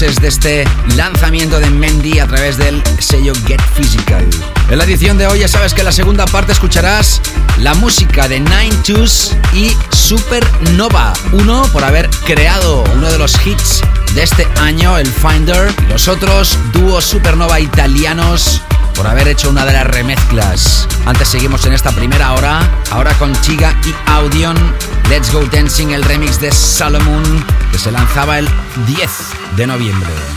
Remixes 0.02 0.20
de 0.20 0.28
este 0.28 0.64
lanzamiento 0.96 1.60
de 1.60 1.70
Mendy 1.70 2.18
a 2.18 2.26
través 2.26 2.56
del 2.56 2.82
sello 2.98 3.32
Get 3.46 3.60
Physical. 3.76 4.28
En 4.68 4.78
la 4.78 4.84
edición 4.84 5.16
de 5.16 5.28
hoy 5.28 5.40
ya 5.40 5.48
sabes 5.48 5.74
que 5.74 5.82
en 5.82 5.86
la 5.86 5.92
segunda 5.92 6.26
parte 6.26 6.50
escucharás 6.50 7.20
la 7.58 7.74
música 7.74 8.26
de 8.26 8.40
Nine 8.40 8.74
Twos 8.84 9.36
y 9.52 9.76
Supernova. 9.90 11.12
Uno 11.32 11.62
por 11.72 11.84
haber 11.84 12.10
creado 12.24 12.82
uno 12.94 13.10
de 13.10 13.18
los 13.18 13.34
hits 13.46 13.80
de 14.14 14.24
este 14.24 14.46
año, 14.60 14.98
el 14.98 15.06
Finder. 15.06 15.72
Y 15.86 15.92
los 15.92 16.08
otros 16.08 16.58
dúos 16.72 17.04
Supernova 17.04 17.60
italianos 17.60 18.60
por 18.96 19.06
haber 19.06 19.28
hecho 19.28 19.50
una 19.50 19.64
de 19.64 19.72
las 19.72 19.86
remezclas. 19.86 20.88
Antes 21.06 21.28
seguimos 21.28 21.64
en 21.66 21.74
esta 21.74 21.92
primera 21.92 22.32
hora, 22.32 22.60
ahora 22.90 23.14
con 23.18 23.40
Chiga 23.42 23.74
y 23.84 23.94
Audion. 24.10 24.56
Let's 25.08 25.32
Go 25.32 25.44
Dancing, 25.44 25.88
el 25.90 26.02
remix 26.02 26.40
de 26.40 26.50
Solomon, 26.50 27.44
que 27.70 27.78
se 27.78 27.92
lanzaba 27.92 28.38
el 28.38 28.48
10 28.86 29.31
de 29.56 29.66
noviembre. 29.66 30.31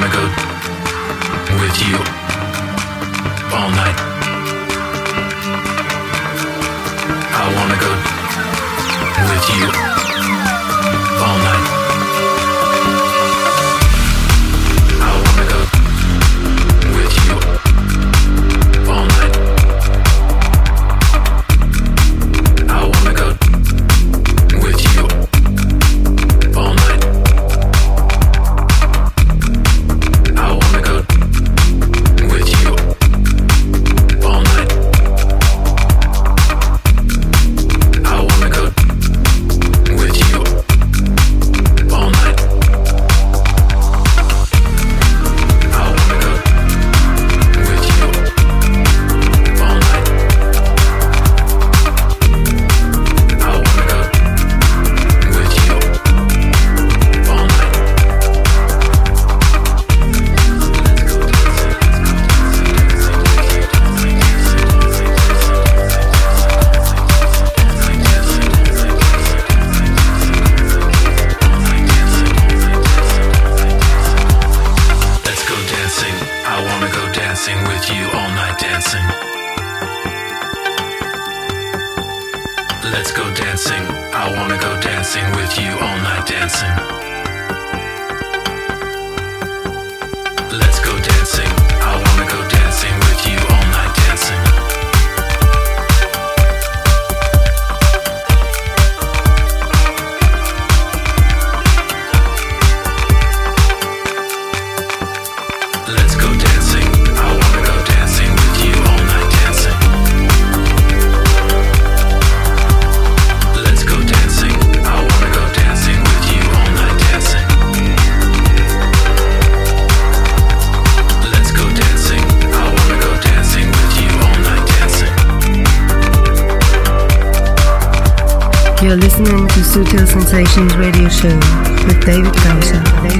wanna 0.00 0.12
go 0.14 0.24
with 1.60 1.76
you 1.82 1.96
all 3.56 3.70
night. 3.70 3.98
I 7.34 7.44
wanna 7.56 7.78
go 7.84 7.92
with 9.28 9.46
you 9.56 9.66
all 11.24 11.38
night. 11.38 11.57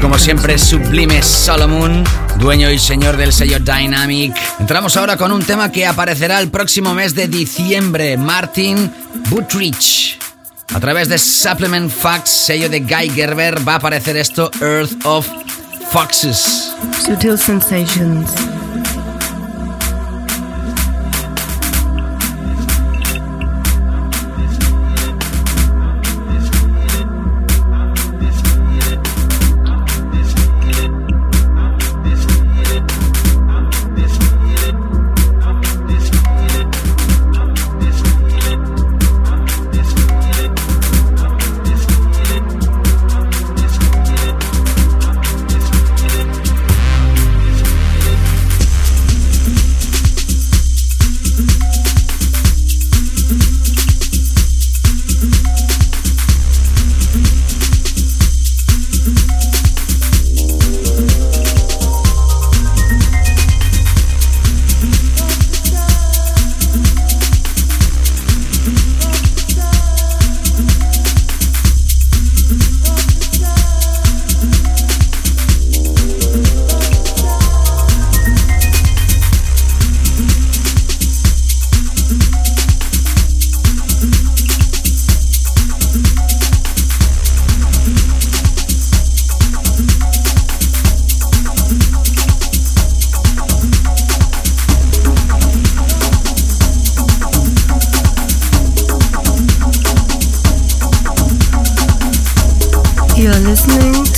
Como 0.00 0.18
siempre, 0.18 0.56
sublime 0.56 1.20
Solomon, 1.20 2.04
dueño 2.38 2.70
y 2.70 2.78
señor 2.78 3.16
del 3.16 3.32
sello 3.32 3.58
Dynamic. 3.58 4.36
Entramos 4.60 4.96
ahora 4.96 5.16
con 5.16 5.32
un 5.32 5.42
tema 5.42 5.72
que 5.72 5.84
aparecerá 5.84 6.38
el 6.38 6.48
próximo 6.48 6.94
mes 6.94 7.16
de 7.16 7.26
diciembre, 7.26 8.16
Martin 8.16 8.92
Butrich. 9.28 10.16
A 10.74 10.78
través 10.78 11.08
de 11.08 11.18
Supplement 11.18 11.90
Facts, 11.90 12.30
sello 12.30 12.68
de 12.68 12.80
Guy 12.80 13.10
Gerber, 13.10 13.66
va 13.66 13.74
a 13.74 13.76
aparecer 13.76 14.16
esto, 14.16 14.50
Earth 14.60 15.04
of 15.04 15.26
Foxes. 15.90 16.72
Sutil 17.04 17.36
Sensations. 17.36 18.30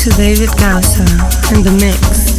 to 0.00 0.08
David 0.16 0.48
Gausser 0.50 1.04
in 1.54 1.62
the 1.62 1.72
mix. 1.72 2.29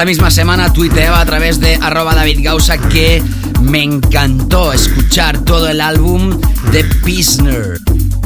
Esta 0.00 0.08
misma 0.08 0.30
semana 0.30 0.72
tuiteaba 0.72 1.20
a 1.20 1.26
través 1.26 1.60
de 1.60 1.74
arroba 1.74 2.14
David 2.14 2.38
Gausa 2.42 2.78
que 2.78 3.22
me 3.60 3.82
encantó 3.82 4.72
escuchar 4.72 5.44
todo 5.44 5.68
el 5.68 5.82
álbum 5.82 6.40
de 6.72 6.84
Pisner. 7.04 7.78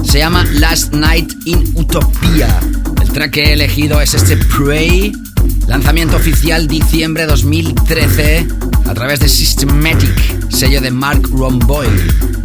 Se 0.04 0.18
llama 0.18 0.44
Last 0.52 0.94
Night 0.94 1.32
in 1.46 1.72
Utopia. 1.74 2.60
El 3.02 3.10
track 3.10 3.32
que 3.32 3.42
he 3.42 3.52
elegido 3.54 4.00
es 4.00 4.14
este 4.14 4.36
Pray, 4.36 5.14
lanzamiento 5.66 6.16
oficial 6.16 6.68
diciembre 6.68 7.26
2013 7.26 8.46
a 8.86 8.94
través 8.94 9.18
de 9.18 9.28
Systematic, 9.28 10.50
sello 10.50 10.80
de 10.80 10.92
Mark 10.92 11.28
Romboy. 11.32 11.88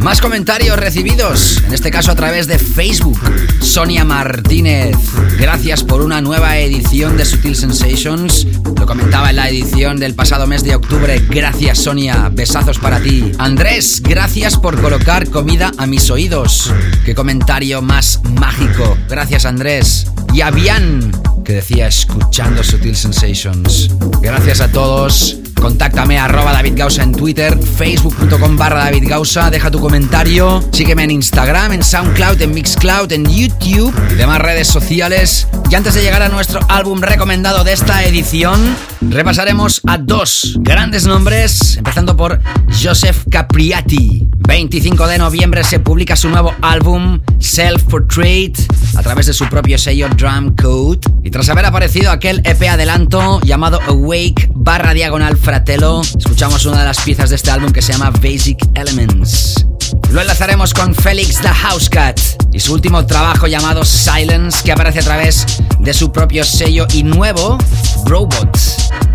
Más 0.00 0.22
comentarios 0.22 0.78
recibidos, 0.78 1.62
en 1.66 1.74
este 1.74 1.90
caso 1.90 2.10
a 2.10 2.14
través 2.14 2.46
de 2.46 2.58
Facebook. 2.58 3.20
Sonia 3.60 4.02
Martínez, 4.02 4.96
gracias 5.38 5.84
por 5.84 6.00
una 6.00 6.22
nueva 6.22 6.56
edición 6.58 7.18
de 7.18 7.26
Sutil 7.26 7.54
Sensations. 7.54 8.46
Lo 8.78 8.86
comentaba 8.86 9.28
en 9.28 9.36
la 9.36 9.50
edición 9.50 9.98
del 9.98 10.14
pasado 10.14 10.46
mes 10.46 10.64
de 10.64 10.74
octubre. 10.74 11.22
Gracias 11.28 11.80
Sonia, 11.80 12.30
besazos 12.32 12.78
para 12.78 12.98
ti. 13.00 13.30
Andrés, 13.38 14.02
gracias 14.02 14.56
por 14.56 14.80
colocar 14.80 15.28
comida 15.28 15.70
a 15.76 15.86
mis 15.86 16.10
oídos. 16.10 16.72
Qué 17.04 17.14
comentario 17.14 17.82
más 17.82 18.22
mágico. 18.40 18.96
Gracias 19.06 19.44
Andrés. 19.44 20.06
Y 20.32 20.40
Avian, 20.40 21.12
que 21.44 21.52
decía 21.52 21.88
escuchando 21.88 22.64
Sutil 22.64 22.96
Sensations. 22.96 23.90
Gracias 24.22 24.62
a 24.62 24.68
todos. 24.68 25.39
Contáctame 25.60 26.18
arroba 26.18 26.52
David 26.52 26.74
Gausa 26.76 27.02
en 27.02 27.12
Twitter, 27.12 27.58
facebook.com 27.58 28.56
barra 28.56 28.84
David 28.84 29.08
Gausa, 29.08 29.50
deja 29.50 29.70
tu 29.70 29.78
comentario, 29.78 30.64
sígueme 30.72 31.04
en 31.04 31.10
Instagram, 31.10 31.72
en 31.72 31.82
SoundCloud, 31.82 32.40
en 32.40 32.54
Mixcloud, 32.54 33.12
en 33.12 33.26
YouTube 33.26 33.94
y 34.10 34.14
demás 34.14 34.38
redes 34.40 34.68
sociales. 34.68 35.46
Y 35.70 35.74
antes 35.74 35.94
de 35.94 36.02
llegar 36.02 36.22
a 36.22 36.28
nuestro 36.28 36.60
álbum 36.68 37.00
recomendado 37.00 37.62
de 37.62 37.74
esta 37.74 38.04
edición, 38.04 38.74
repasaremos 39.00 39.80
a 39.86 39.98
dos 39.98 40.56
grandes 40.60 41.06
nombres, 41.06 41.76
empezando 41.76 42.16
por 42.16 42.40
Joseph 42.82 43.24
Capriati. 43.30 44.28
25 44.36 45.06
de 45.06 45.18
noviembre 45.18 45.64
se 45.64 45.78
publica 45.78 46.16
su 46.16 46.28
nuevo 46.28 46.54
álbum 46.60 47.20
Self 47.38 47.84
Portrait 47.84 48.58
a 48.96 49.02
través 49.02 49.26
de 49.26 49.32
su 49.32 49.48
propio 49.48 49.78
sello 49.78 50.08
Drum 50.16 50.54
Code. 50.56 51.00
Y 51.22 51.30
tras 51.30 51.48
haber 51.48 51.66
aparecido 51.66 52.10
aquel 52.10 52.42
EP 52.44 52.62
adelanto 52.68 53.40
llamado 53.42 53.80
Awake 53.86 54.50
barra 54.54 54.92
diagonal 54.94 55.36
Fratello, 55.36 56.00
escuchamos 56.00 56.66
una 56.66 56.80
de 56.80 56.84
las 56.86 57.00
piezas 57.00 57.30
de 57.30 57.36
este 57.36 57.50
álbum 57.50 57.72
que 57.72 57.82
se 57.82 57.92
llama 57.92 58.10
Basic 58.10 58.58
Elements. 58.74 59.66
Lo 60.10 60.20
enlazaremos 60.20 60.74
con 60.74 60.94
Felix 60.94 61.40
the 61.40 61.48
Housecat 61.48 62.20
y 62.52 62.60
su 62.60 62.74
último 62.74 63.06
trabajo 63.06 63.46
llamado 63.46 63.84
Silence 63.84 64.62
que 64.64 64.72
aparece 64.72 65.00
a 65.00 65.02
través 65.02 65.46
de 65.78 65.94
su 65.94 66.10
propio 66.12 66.44
sello 66.44 66.86
y 66.92 67.02
nuevo 67.02 67.58
Robot. 68.06 68.56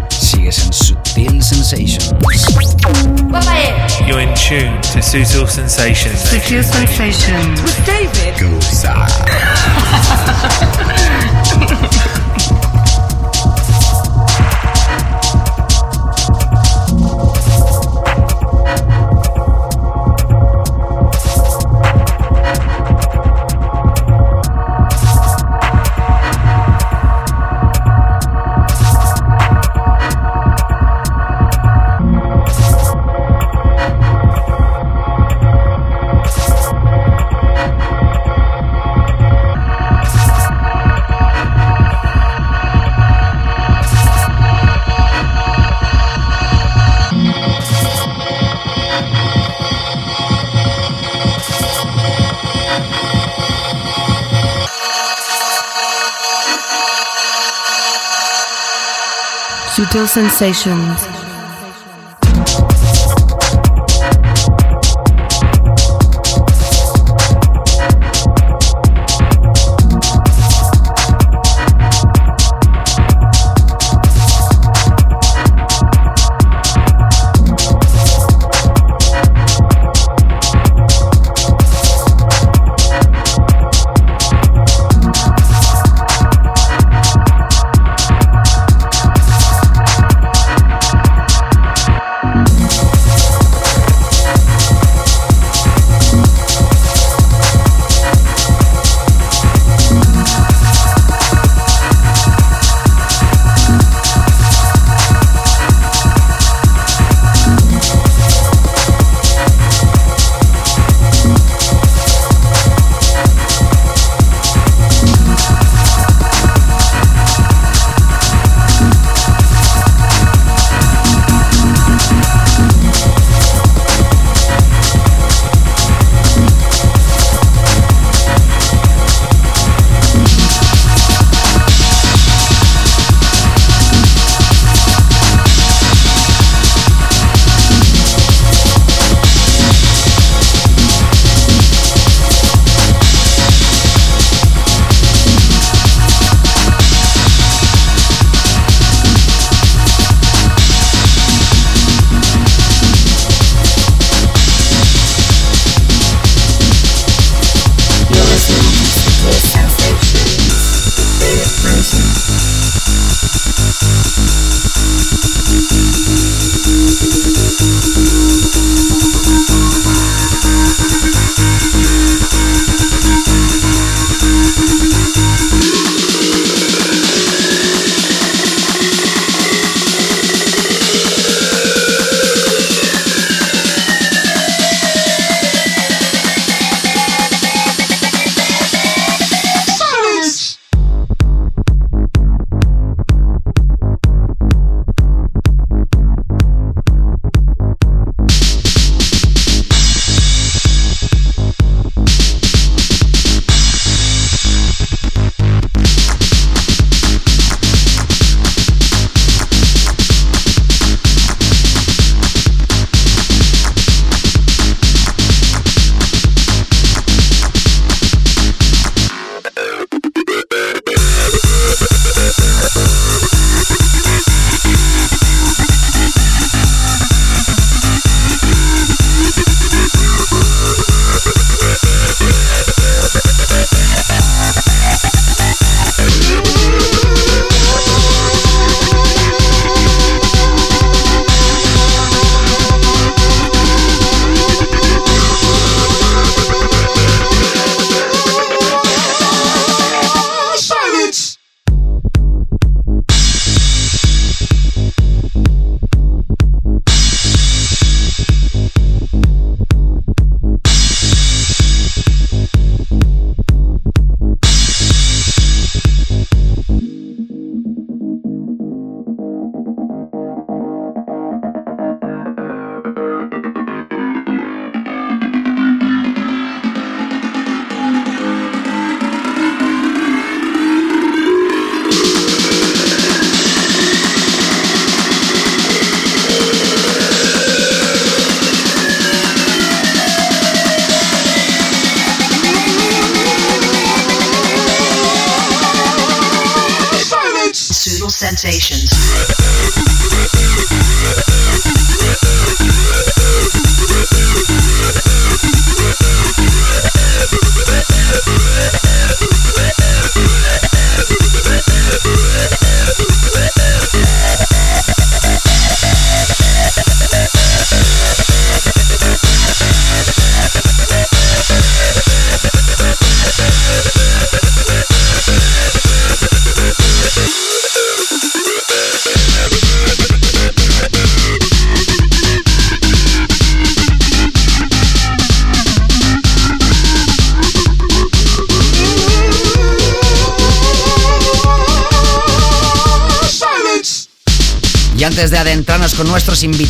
Sigues 0.09 0.59
en 0.59 0.73
Sutil 0.73 1.43
Sensations. 1.43 2.13
You're 4.07 4.21
in 4.21 4.34
tune 4.34 4.80
to 4.93 5.01
Sutil 5.01 5.47
Sensations. 5.47 6.19
Sutil 6.19 6.63
Sensations. 6.63 7.61
With 7.61 7.86
David. 7.86 8.36
Sensations. 59.95 60.07
sensations. 60.07 61.14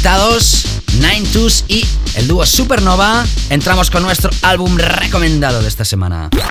Invitados, 0.06 0.66
Nine 0.99 1.28
Twos 1.34 1.66
y 1.68 1.84
el 2.14 2.28
dúo 2.28 2.45
Supernova, 2.45 3.26
entramos 3.49 3.89
con 3.89 4.03
nuestro 4.03 4.30
álbum 4.43 4.78
recomendado 4.78 5.64
de 5.64 5.68
esta 5.68 5.84
semana. 5.84 6.30
The 6.30 6.43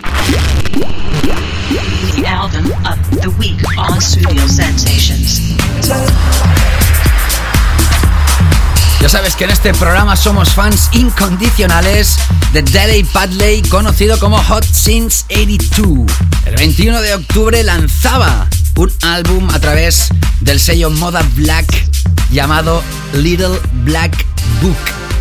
album 2.26 2.72
of 2.84 2.98
the 3.20 3.28
week 3.38 3.62
on 3.78 4.02
Studio 4.02 4.48
Sensations. 4.48 5.40
Ya 9.00 9.08
sabes 9.08 9.36
que 9.36 9.44
en 9.44 9.50
este 9.50 9.72
programa 9.72 10.16
somos 10.16 10.52
fans 10.52 10.88
incondicionales 10.90 12.16
de 12.52 12.62
Deley 12.62 13.04
Padley, 13.04 13.62
conocido 13.62 14.18
como 14.18 14.42
Hot 14.42 14.64
Since 14.64 15.26
82. 15.30 16.10
El 16.46 16.56
21 16.56 17.00
de 17.00 17.14
octubre 17.14 17.62
lanzaba 17.62 18.48
un 18.74 18.92
álbum 19.02 19.48
a 19.50 19.60
través 19.60 20.08
del 20.40 20.58
sello 20.58 20.90
Moda 20.90 21.22
Black 21.36 21.86
llamado 22.32 22.82
Little 23.14 23.58
Black 23.84 24.24
Book. 24.60 24.76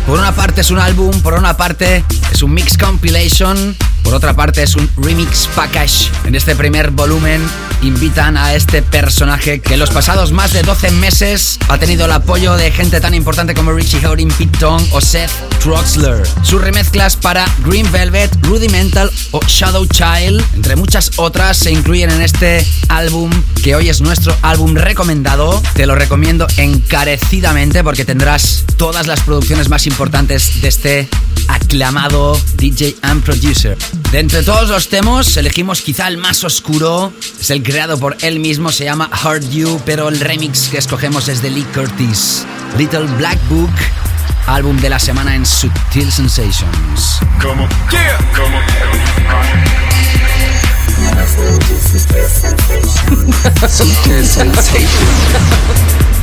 Por 0.06 0.18
una 0.18 0.32
parte 0.32 0.60
es 0.60 0.70
un 0.70 0.78
álbum, 0.78 1.18
por 1.22 1.34
una 1.34 1.56
parte 1.56 2.04
es 2.32 2.42
un 2.42 2.52
mix 2.52 2.76
compilation, 2.76 3.76
por 4.02 4.14
otra 4.14 4.34
parte 4.34 4.62
es 4.62 4.76
un 4.76 4.88
remix 4.96 5.48
package. 5.54 6.10
En 6.24 6.34
este 6.34 6.54
primer 6.54 6.90
volumen 6.90 7.40
invitan 7.82 8.36
a 8.36 8.54
este 8.54 8.82
personaje 8.82 9.60
que 9.60 9.74
en 9.74 9.80
los 9.80 9.90
pasados 9.90 10.32
más 10.32 10.52
de 10.52 10.62
12 10.62 10.90
meses 10.90 11.58
ha 11.68 11.78
tenido 11.78 12.04
el 12.04 12.12
apoyo 12.12 12.56
de 12.56 12.70
gente 12.70 13.00
tan 13.00 13.14
importante 13.14 13.54
como 13.54 13.72
Richie 13.72 14.04
Howard, 14.04 14.28
Pete 14.36 14.58
Tong 14.58 14.82
o 14.92 15.00
Seth 15.00 15.30
Troxler. 15.64 16.22
Sus 16.42 16.60
remezclas 16.60 17.16
para 17.16 17.46
Green 17.64 17.90
Velvet, 17.90 18.30
Rudimental 18.42 19.10
o 19.30 19.40
Shadow 19.46 19.86
Child, 19.86 20.44
entre 20.52 20.76
muchas 20.76 21.12
otras, 21.16 21.56
se 21.56 21.72
incluyen 21.72 22.10
en 22.10 22.20
este 22.20 22.66
álbum 22.88 23.30
que 23.62 23.74
hoy 23.74 23.88
es 23.88 24.02
nuestro 24.02 24.36
álbum 24.42 24.74
recomendado. 24.74 25.62
Te 25.72 25.86
lo 25.86 25.94
recomiendo 25.94 26.46
encarecidamente 26.58 27.82
porque 27.82 28.04
tendrás 28.04 28.66
todas 28.76 29.06
las 29.06 29.22
producciones 29.22 29.70
más 29.70 29.86
importantes 29.86 30.60
de 30.60 30.68
este 30.68 31.08
aclamado 31.48 32.38
DJ 32.58 32.96
and 33.00 33.24
producer. 33.24 33.78
De 34.12 34.20
entre 34.20 34.42
todos 34.42 34.68
los 34.68 34.90
temas, 34.90 35.34
elegimos 35.38 35.80
quizá 35.80 36.08
el 36.08 36.18
más 36.18 36.44
oscuro. 36.44 37.10
Es 37.40 37.48
el 37.48 37.62
creado 37.62 37.98
por 37.98 38.18
él 38.20 38.38
mismo, 38.38 38.70
se 38.70 38.84
llama 38.84 39.08
Hard 39.10 39.48
You, 39.48 39.80
pero 39.86 40.10
el 40.10 40.20
remix 40.20 40.68
que 40.68 40.76
escogemos 40.76 41.28
es 41.28 41.40
de 41.40 41.48
Lee 41.48 41.66
Curtis. 41.72 42.44
Little 42.76 43.06
Black 43.16 43.38
Book, 43.48 43.72
álbum 44.46 44.76
de 44.78 44.90
la 44.90 44.98
semana 44.98 45.34
en 45.34 45.46
Subtil 45.46 46.10
Sensations. 46.10 47.20
Como, 47.40 47.68
yeah, 47.90 48.18
como, 48.34 48.58
Subtle 53.68 54.24
sensation. 54.24 56.13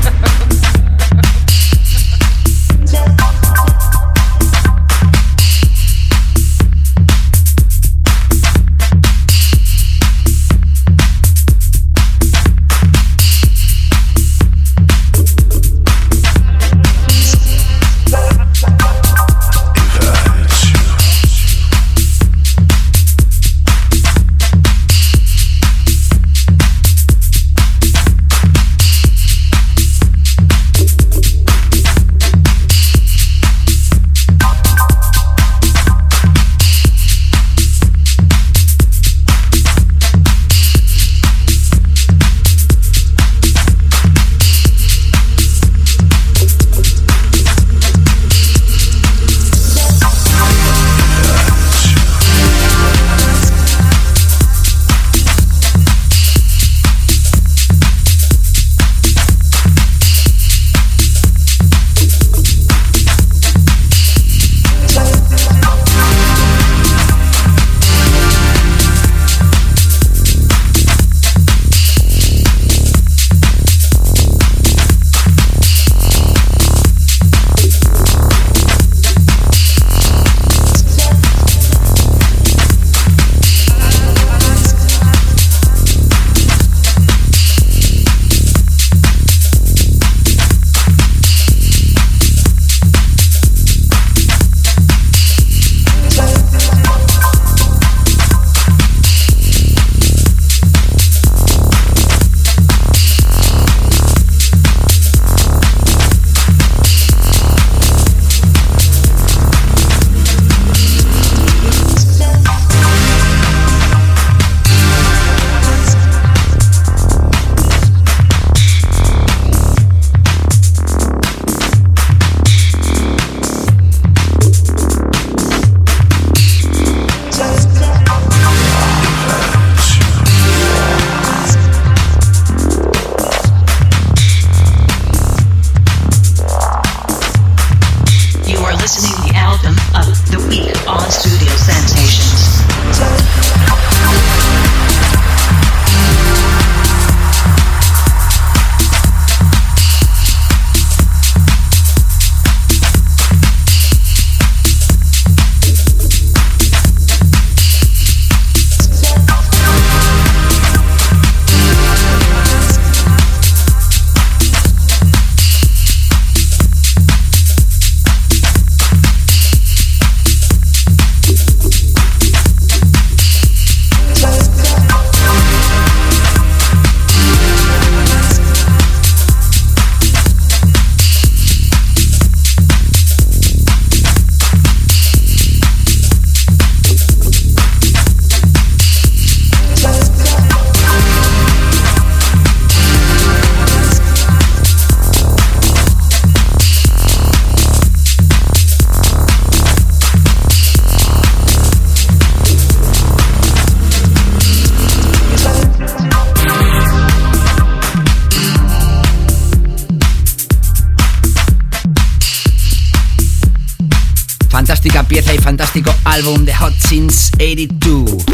Álbum 216.11 216.43
de 216.43 216.53
Hot 216.53 216.73
Since 216.77 217.31
82. 217.37 218.25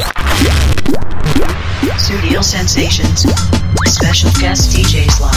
Studio 1.99 2.41
Sensations. 2.41 3.27
Special 3.85 4.31
guest 4.39 4.73
DJ 4.73 5.07
slot. 5.11 5.31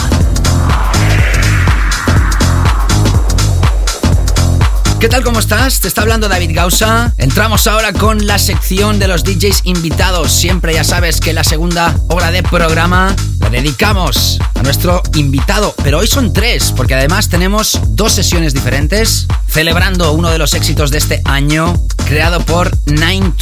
¿Qué 5.01 5.09
tal? 5.09 5.23
¿Cómo 5.23 5.39
estás? 5.39 5.81
Te 5.81 5.89
está 5.89 6.01
hablando 6.01 6.29
David 6.29 6.53
Gausa. 6.55 7.13
Entramos 7.19 7.67
ahora 7.67 7.93
con 7.93 8.27
la 8.27 8.39
sección 8.39 8.99
de 8.99 9.09
los 9.09 9.23
DJs 9.23 9.63
invitados. 9.65 10.33
Siempre 10.33 10.73
ya 10.73 10.85
sabes 10.85 11.21
que 11.21 11.35
la 11.35 11.45
segunda 11.45 11.95
hora 12.09 12.31
de 12.31 12.43
programa 12.43 13.15
dedicamos 13.51 14.39
a 14.55 14.63
nuestro 14.63 15.03
invitado. 15.15 15.75
Pero 15.83 15.99
hoy 15.99 16.07
son 16.07 16.33
tres, 16.33 16.73
porque 16.77 16.95
además 16.95 17.29
tenemos 17.29 17.81
dos 17.89 18.13
sesiones 18.13 18.55
diferentes 18.55 19.27
celebrando 19.49 20.13
uno 20.13 20.31
de 20.31 20.39
los 20.39 20.55
éxitos 20.55 20.91
de 20.91 20.99
este 20.99 21.23
año 21.25 21.75
creado 22.07 22.41
por 22.41 22.71
Nine. 22.87 23.35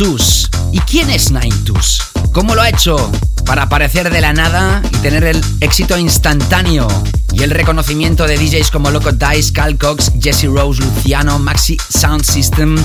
¿Y 0.72 0.80
quién 0.80 1.10
es 1.10 1.30
Nine? 1.30 1.54
¿Cómo 2.32 2.54
lo 2.54 2.62
ha 2.62 2.68
hecho? 2.68 3.10
Para 3.44 3.62
aparecer 3.64 4.10
de 4.10 4.20
la 4.20 4.32
nada 4.32 4.82
y 4.92 4.96
tener 4.98 5.24
el 5.24 5.42
éxito 5.60 5.96
instantáneo 5.96 6.86
y 7.32 7.42
el 7.42 7.50
reconocimiento 7.50 8.26
de 8.26 8.36
DJs 8.36 8.70
como 8.70 8.90
Loco 8.90 9.12
Dice, 9.12 9.52
Cal 9.52 9.76
Cox, 9.76 10.12
Jesse 10.20 10.44
Rose, 10.44 10.82
Luciano, 10.82 11.38
Maxi 11.38 11.76
Sound 11.88 12.24
System, 12.24 12.76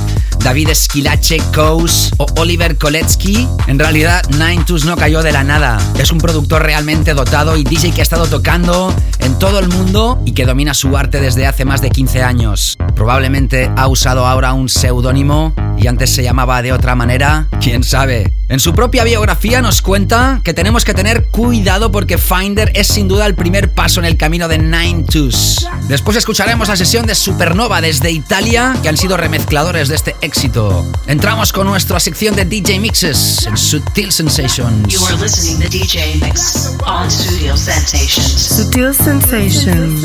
David 0.43 0.69
Esquilache, 0.69 1.37
Coase 1.53 2.11
o 2.17 2.25
Oliver 2.37 2.77
Koletsky. 2.77 3.47
En 3.67 3.79
realidad, 3.79 4.21
Nine 4.31 4.65
Twos 4.65 4.83
no 4.83 4.97
cayó 4.97 5.23
de 5.23 5.31
la 5.31 5.43
nada. 5.43 5.79
Es 5.97 6.11
un 6.11 6.17
productor 6.17 6.63
realmente 6.63 7.13
dotado 7.13 7.55
y 7.55 7.63
DJ 7.63 7.91
que 7.91 8.01
ha 8.01 8.03
estado 8.03 8.27
tocando 8.27 8.93
en 9.19 9.39
todo 9.39 9.59
el 9.59 9.69
mundo 9.69 10.21
y 10.25 10.33
que 10.33 10.45
domina 10.45 10.73
su 10.73 10.97
arte 10.97 11.21
desde 11.21 11.47
hace 11.47 11.63
más 11.63 11.81
de 11.81 11.89
15 11.91 12.23
años. 12.23 12.77
Probablemente 12.93 13.71
ha 13.77 13.87
usado 13.87 14.27
ahora 14.27 14.53
un 14.53 14.67
seudónimo 14.67 15.53
y 15.77 15.87
antes 15.87 16.09
se 16.13 16.23
llamaba 16.23 16.61
de 16.61 16.71
otra 16.71 16.95
manera, 16.95 17.47
quién 17.61 17.83
sabe. 17.83 18.31
En 18.49 18.59
su 18.59 18.73
propia 18.73 19.03
biografía 19.03 19.61
nos 19.61 19.81
cuenta 19.81 20.41
que 20.43 20.53
tenemos 20.53 20.85
que 20.85 20.93
tener 20.93 21.25
cuidado 21.27 21.91
porque 21.91 22.17
Finder 22.17 22.71
es 22.75 22.87
sin 22.87 23.07
duda 23.07 23.25
el 23.25 23.35
primer 23.35 23.71
paso 23.71 23.99
en 23.99 24.05
el 24.05 24.17
camino 24.17 24.47
de 24.47 24.59
Nine 24.59 25.05
Twos. 25.09 25.67
Después 25.87 26.17
escucharemos 26.17 26.67
la 26.67 26.75
sesión 26.75 27.07
de 27.07 27.15
Supernova 27.15 27.81
desde 27.81 28.11
Italia, 28.11 28.75
que 28.83 28.89
han 28.89 28.97
sido 28.97 29.17
remezcladores 29.17 29.89
de 29.89 29.95
este 29.95 30.15
éxito. 30.33 30.83
Entramos 31.05 31.53
con 31.53 31.67
nuestra 31.67 31.99
sección 31.99 32.35
de 32.35 32.43
DJ 32.43 32.79
Mixes 32.79 33.45
en 33.45 33.55
Sutil 33.55 34.11
Sensations. 34.11 34.91
You 34.91 34.99
are 35.05 35.15
listening 35.17 35.61
to 35.61 35.69
DJ 35.69 36.19
Mix 36.19 36.75
on 36.85 37.09
Studio 37.09 37.55
Sensations. 37.55 38.41
Sutil 38.41 38.93
Sensations. 38.95 40.01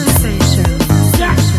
Jack 1.16 1.57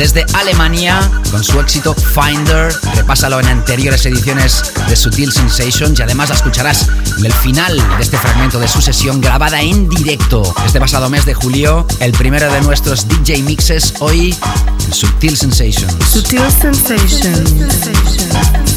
desde 0.00 0.24
Alemania 0.32 0.98
con 1.30 1.44
su 1.44 1.60
éxito 1.60 1.94
Finder. 1.94 2.72
Repásalo 2.96 3.38
en 3.38 3.48
anteriores 3.48 4.06
ediciones 4.06 4.72
de 4.88 4.96
Sutil 4.96 5.30
Sensations 5.30 5.98
y 5.98 6.02
además 6.02 6.30
la 6.30 6.36
escucharás 6.36 6.88
en 7.18 7.26
el 7.26 7.32
final 7.34 7.76
de 7.76 8.02
este 8.02 8.16
fragmento 8.16 8.58
de 8.58 8.66
su 8.66 8.80
sesión 8.80 9.20
grabada 9.20 9.60
en 9.60 9.90
directo 9.90 10.42
este 10.64 10.80
pasado 10.80 11.10
mes 11.10 11.26
de 11.26 11.34
julio, 11.34 11.86
el 12.00 12.12
primero 12.12 12.50
de 12.50 12.62
nuestros 12.62 13.06
DJ 13.08 13.42
mixes 13.42 13.92
hoy 13.98 14.34
en 14.86 14.94
Sutil 14.94 15.36
Sensations. 15.36 15.94
Sutil 16.10 16.50
Sensations. 16.50 18.69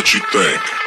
What 0.00 0.14
you 0.14 0.20
think? 0.32 0.79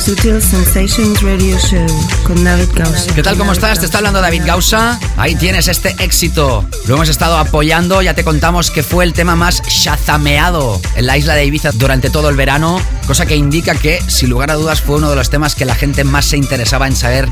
Sutil 0.00 0.40
Sensations 0.40 1.20
Radio 1.20 1.58
Show 1.58 1.86
con 2.24 2.42
David. 2.42 2.68
¿Qué 3.14 3.22
tal? 3.22 3.36
¿Cómo 3.36 3.52
estás? 3.52 3.80
Te 3.80 3.84
está 3.84 3.98
hablando 3.98 4.22
David 4.22 4.42
Gausa. 4.46 4.98
Ahí 5.18 5.34
tienes 5.34 5.68
este 5.68 5.94
éxito. 5.98 6.66
Lo 6.86 6.94
hemos 6.94 7.10
estado 7.10 7.36
apoyando. 7.36 8.00
Ya 8.00 8.14
te 8.14 8.24
contamos 8.24 8.70
que 8.70 8.82
fue 8.82 9.04
el 9.04 9.12
tema 9.12 9.36
más 9.36 9.62
shazameado 9.62 10.80
en 10.96 11.06
la 11.06 11.18
isla 11.18 11.34
de 11.34 11.44
Ibiza 11.44 11.72
durante 11.72 12.08
todo 12.08 12.30
el 12.30 12.36
verano. 12.36 12.80
Cosa 13.06 13.26
que 13.26 13.36
indica 13.36 13.74
que, 13.74 14.02
sin 14.08 14.30
lugar 14.30 14.50
a 14.50 14.54
dudas, 14.54 14.80
fue 14.80 14.96
uno 14.96 15.10
de 15.10 15.16
los 15.16 15.28
temas 15.28 15.54
que 15.54 15.66
la 15.66 15.74
gente 15.74 16.02
más 16.02 16.24
se 16.24 16.38
interesaba 16.38 16.86
en 16.86 16.96
saber 16.96 17.28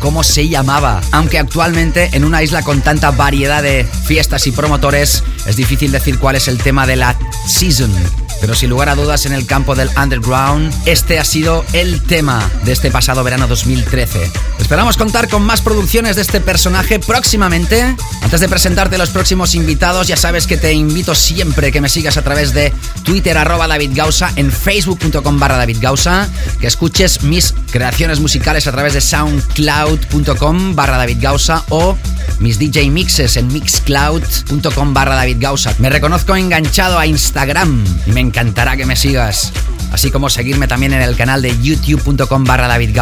cómo 0.00 0.24
se 0.24 0.48
llamaba. 0.48 1.00
Aunque 1.12 1.38
actualmente, 1.38 2.10
en 2.14 2.24
una 2.24 2.42
isla 2.42 2.62
con 2.62 2.80
tanta 2.80 3.12
variedad 3.12 3.62
de 3.62 3.86
fiestas 4.06 4.46
y 4.48 4.50
promotores, 4.50 5.22
es 5.46 5.54
difícil 5.54 5.92
decir 5.92 6.18
cuál 6.18 6.34
es 6.34 6.48
el 6.48 6.58
tema 6.58 6.84
de 6.84 6.96
la 6.96 7.16
season. 7.46 7.92
Pero 8.40 8.54
sin 8.54 8.70
lugar 8.70 8.88
a 8.88 8.94
dudas 8.94 9.26
en 9.26 9.32
el 9.32 9.46
campo 9.46 9.74
del 9.74 9.90
underground, 10.00 10.72
este 10.86 11.18
ha 11.18 11.24
sido 11.24 11.64
el 11.72 12.02
tema 12.02 12.48
de 12.64 12.72
este 12.72 12.90
pasado 12.90 13.24
verano 13.24 13.46
2013. 13.46 14.30
Esperamos 14.58 14.96
contar 14.96 15.28
con 15.28 15.42
más 15.42 15.60
producciones 15.60 16.16
de 16.16 16.22
este 16.22 16.40
personaje 16.40 16.98
próximamente. 16.98 17.96
Antes 18.22 18.40
de 18.40 18.48
presentarte 18.48 18.98
los 18.98 19.10
próximos 19.10 19.54
invitados, 19.54 20.06
ya 20.08 20.16
sabes 20.16 20.46
que 20.46 20.56
te 20.56 20.72
invito 20.72 21.14
siempre 21.14 21.72
que 21.72 21.80
me 21.80 21.88
sigas 21.88 22.16
a 22.16 22.22
través 22.22 22.52
de 22.52 22.72
Twitter 23.02 23.36
arroba 23.38 23.66
David 23.66 23.92
Gausa, 23.94 24.32
en 24.36 24.52
facebook.com 24.52 25.38
barra 25.38 25.56
David 25.56 25.78
Gausa, 25.80 26.28
que 26.60 26.66
escuches 26.66 27.22
mis 27.22 27.54
creaciones 27.70 28.20
musicales 28.20 28.66
a 28.66 28.72
través 28.72 28.94
de 28.94 29.00
soundcloud.com 29.00 30.74
barra 30.74 30.98
David 30.98 31.18
Gausa 31.20 31.64
o 31.70 31.96
mis 32.40 32.58
DJ 32.58 32.90
mixes 32.90 33.36
en 33.36 33.48
mixcloud.com 33.48 34.94
barra 34.94 35.14
David. 35.14 35.44
Me 35.78 35.90
reconozco 35.90 36.36
enganchado 36.36 36.98
a 36.98 37.06
Instagram 37.06 37.84
y 38.06 38.12
me 38.12 38.20
encantará 38.20 38.76
que 38.76 38.86
me 38.86 38.96
sigas. 38.96 39.52
Así 39.92 40.10
como 40.10 40.28
seguirme 40.28 40.68
también 40.68 40.92
en 40.92 41.00
el 41.00 41.16
canal 41.16 41.40
de 41.42 41.56
youtube.com 41.62 42.44
barra 42.44 42.68
David 42.68 42.96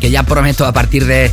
que 0.00 0.10
ya 0.10 0.22
prometo 0.22 0.64
a 0.64 0.72
partir 0.72 1.04
de 1.06 1.32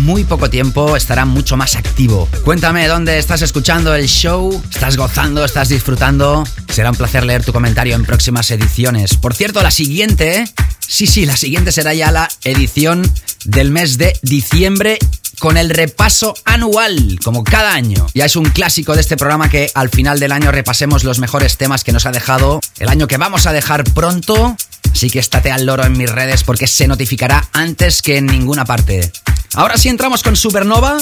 muy 0.00 0.24
poco 0.24 0.50
tiempo 0.50 0.96
estará 0.96 1.24
mucho 1.24 1.56
más 1.56 1.76
activo. 1.76 2.28
Cuéntame 2.44 2.86
dónde 2.88 3.18
estás 3.18 3.42
escuchando 3.42 3.94
el 3.94 4.08
show, 4.08 4.62
estás 4.70 4.96
gozando, 4.96 5.44
estás 5.44 5.68
disfrutando. 5.68 6.44
Será 6.68 6.90
un 6.90 6.96
placer 6.96 7.24
leer 7.24 7.44
tu 7.44 7.52
comentario 7.52 7.94
en 7.94 8.04
próximas 8.04 8.50
ediciones. 8.50 9.16
Por 9.16 9.34
cierto, 9.34 9.62
la 9.62 9.70
siguiente, 9.70 10.44
sí, 10.80 11.06
sí, 11.06 11.26
la 11.26 11.36
siguiente 11.36 11.72
será 11.72 11.94
ya 11.94 12.10
la 12.10 12.28
edición 12.44 13.02
del 13.44 13.70
mes 13.70 13.98
de 13.98 14.18
diciembre 14.22 14.98
con 15.42 15.56
el 15.56 15.70
repaso 15.70 16.34
anual, 16.44 17.18
como 17.24 17.42
cada 17.42 17.74
año. 17.74 18.06
Ya 18.14 18.26
es 18.26 18.36
un 18.36 18.44
clásico 18.44 18.94
de 18.94 19.00
este 19.00 19.16
programa 19.16 19.50
que 19.50 19.72
al 19.74 19.88
final 19.88 20.20
del 20.20 20.30
año 20.30 20.52
repasemos 20.52 21.02
los 21.02 21.18
mejores 21.18 21.56
temas 21.56 21.82
que 21.82 21.90
nos 21.90 22.06
ha 22.06 22.12
dejado 22.12 22.60
el 22.78 22.88
año 22.88 23.08
que 23.08 23.16
vamos 23.16 23.48
a 23.48 23.52
dejar 23.52 23.82
pronto. 23.82 24.56
Así 24.92 25.10
que 25.10 25.18
estate 25.18 25.50
al 25.50 25.66
loro 25.66 25.84
en 25.84 25.98
mis 25.98 26.08
redes 26.08 26.44
porque 26.44 26.68
se 26.68 26.86
notificará 26.86 27.48
antes 27.52 28.02
que 28.02 28.18
en 28.18 28.26
ninguna 28.26 28.64
parte. 28.64 29.10
Ahora 29.54 29.78
sí 29.78 29.88
entramos 29.88 30.22
con 30.22 30.36
Supernova. 30.36 30.98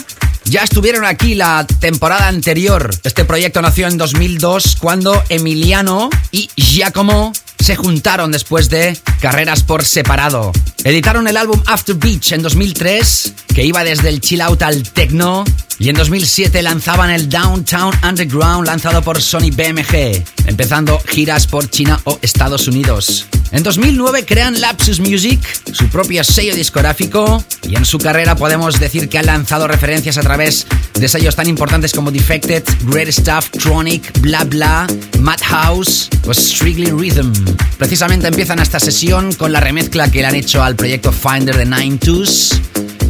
Ya 0.46 0.62
estuvieron 0.62 1.04
aquí 1.04 1.34
la 1.34 1.66
temporada 1.78 2.26
anterior. 2.26 2.88
Este 3.04 3.26
proyecto 3.26 3.60
nació 3.60 3.88
en 3.88 3.98
2002 3.98 4.76
cuando 4.80 5.22
Emiliano 5.28 6.08
y 6.32 6.48
Giacomo 6.56 7.34
se 7.60 7.76
juntaron 7.76 8.32
después 8.32 8.70
de 8.70 8.98
carreras 9.20 9.62
por 9.62 9.84
separado. 9.84 10.52
Editaron 10.84 11.28
el 11.28 11.36
álbum 11.36 11.60
After 11.66 11.94
Beach 11.94 12.32
en 12.32 12.42
2003, 12.42 13.34
que 13.54 13.64
iba 13.64 13.84
desde 13.84 14.08
el 14.08 14.20
chill 14.20 14.40
out 14.40 14.62
al 14.62 14.82
techno, 14.82 15.44
y 15.80 15.88
en 15.88 15.96
2007 15.96 16.62
lanzaban 16.62 17.08
el 17.08 17.30
Downtown 17.30 17.94
Underground 18.06 18.66
lanzado 18.66 19.00
por 19.00 19.22
Sony 19.22 19.50
BMG, 19.50 20.22
empezando 20.44 21.00
giras 21.08 21.46
por 21.46 21.70
China 21.70 21.98
o 22.04 22.18
Estados 22.20 22.68
Unidos. 22.68 23.26
En 23.50 23.62
2009 23.62 24.26
crean 24.26 24.60
Lapsus 24.60 25.00
Music, 25.00 25.40
su 25.72 25.88
propio 25.88 26.22
sello 26.22 26.54
discográfico, 26.54 27.42
y 27.66 27.76
en 27.76 27.86
su 27.86 27.98
carrera 27.98 28.36
podemos 28.36 28.78
decir 28.78 29.08
que 29.08 29.18
han 29.18 29.26
lanzado 29.26 29.66
referencias 29.66 30.18
a 30.18 30.20
través 30.20 30.66
de 30.92 31.08
sellos 31.08 31.34
tan 31.34 31.48
importantes 31.48 31.92
como 31.94 32.10
Defected, 32.10 32.62
Great 32.82 33.08
Stuff, 33.08 33.50
Tronic, 33.50 34.20
Bla 34.20 34.44
Bla, 34.44 34.86
Madhouse 35.18 36.10
o 36.26 36.34
Strictly 36.34 36.90
Rhythm. 36.90 37.32
Precisamente 37.78 38.28
empiezan 38.28 38.58
esta 38.58 38.78
sesión 38.78 39.32
con 39.32 39.50
la 39.50 39.60
remezcla 39.60 40.10
que 40.10 40.20
le 40.20 40.26
han 40.26 40.34
hecho 40.34 40.62
al 40.62 40.76
proyecto 40.76 41.10
Finder 41.10 41.56
de 41.56 41.64
Nine 41.64 41.96
Twos. 41.96 42.60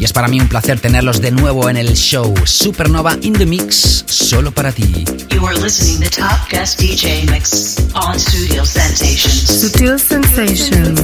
Y 0.00 0.04
es 0.04 0.14
para 0.14 0.28
mí 0.28 0.40
un 0.40 0.48
placer 0.48 0.80
tenerlos 0.80 1.20
de 1.20 1.30
nuevo 1.30 1.68
en 1.68 1.76
el 1.76 1.94
show 1.94 2.32
Supernova 2.60 3.16
in 3.22 3.32
the 3.32 3.46
Mix, 3.46 4.04
solo 4.04 4.50
para 4.50 4.70
ti. 4.70 5.06
You 5.32 5.46
are 5.46 5.56
listening 5.56 5.98
to 6.02 6.10
Top 6.10 6.46
Guest 6.50 6.78
DJ 6.78 7.24
Mix 7.30 7.78
on 7.94 8.18
Studio 8.18 8.64
Sensations. 8.64 9.48
Sutil 9.48 9.98
Sensations. 9.98 11.00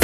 You 0.00 0.03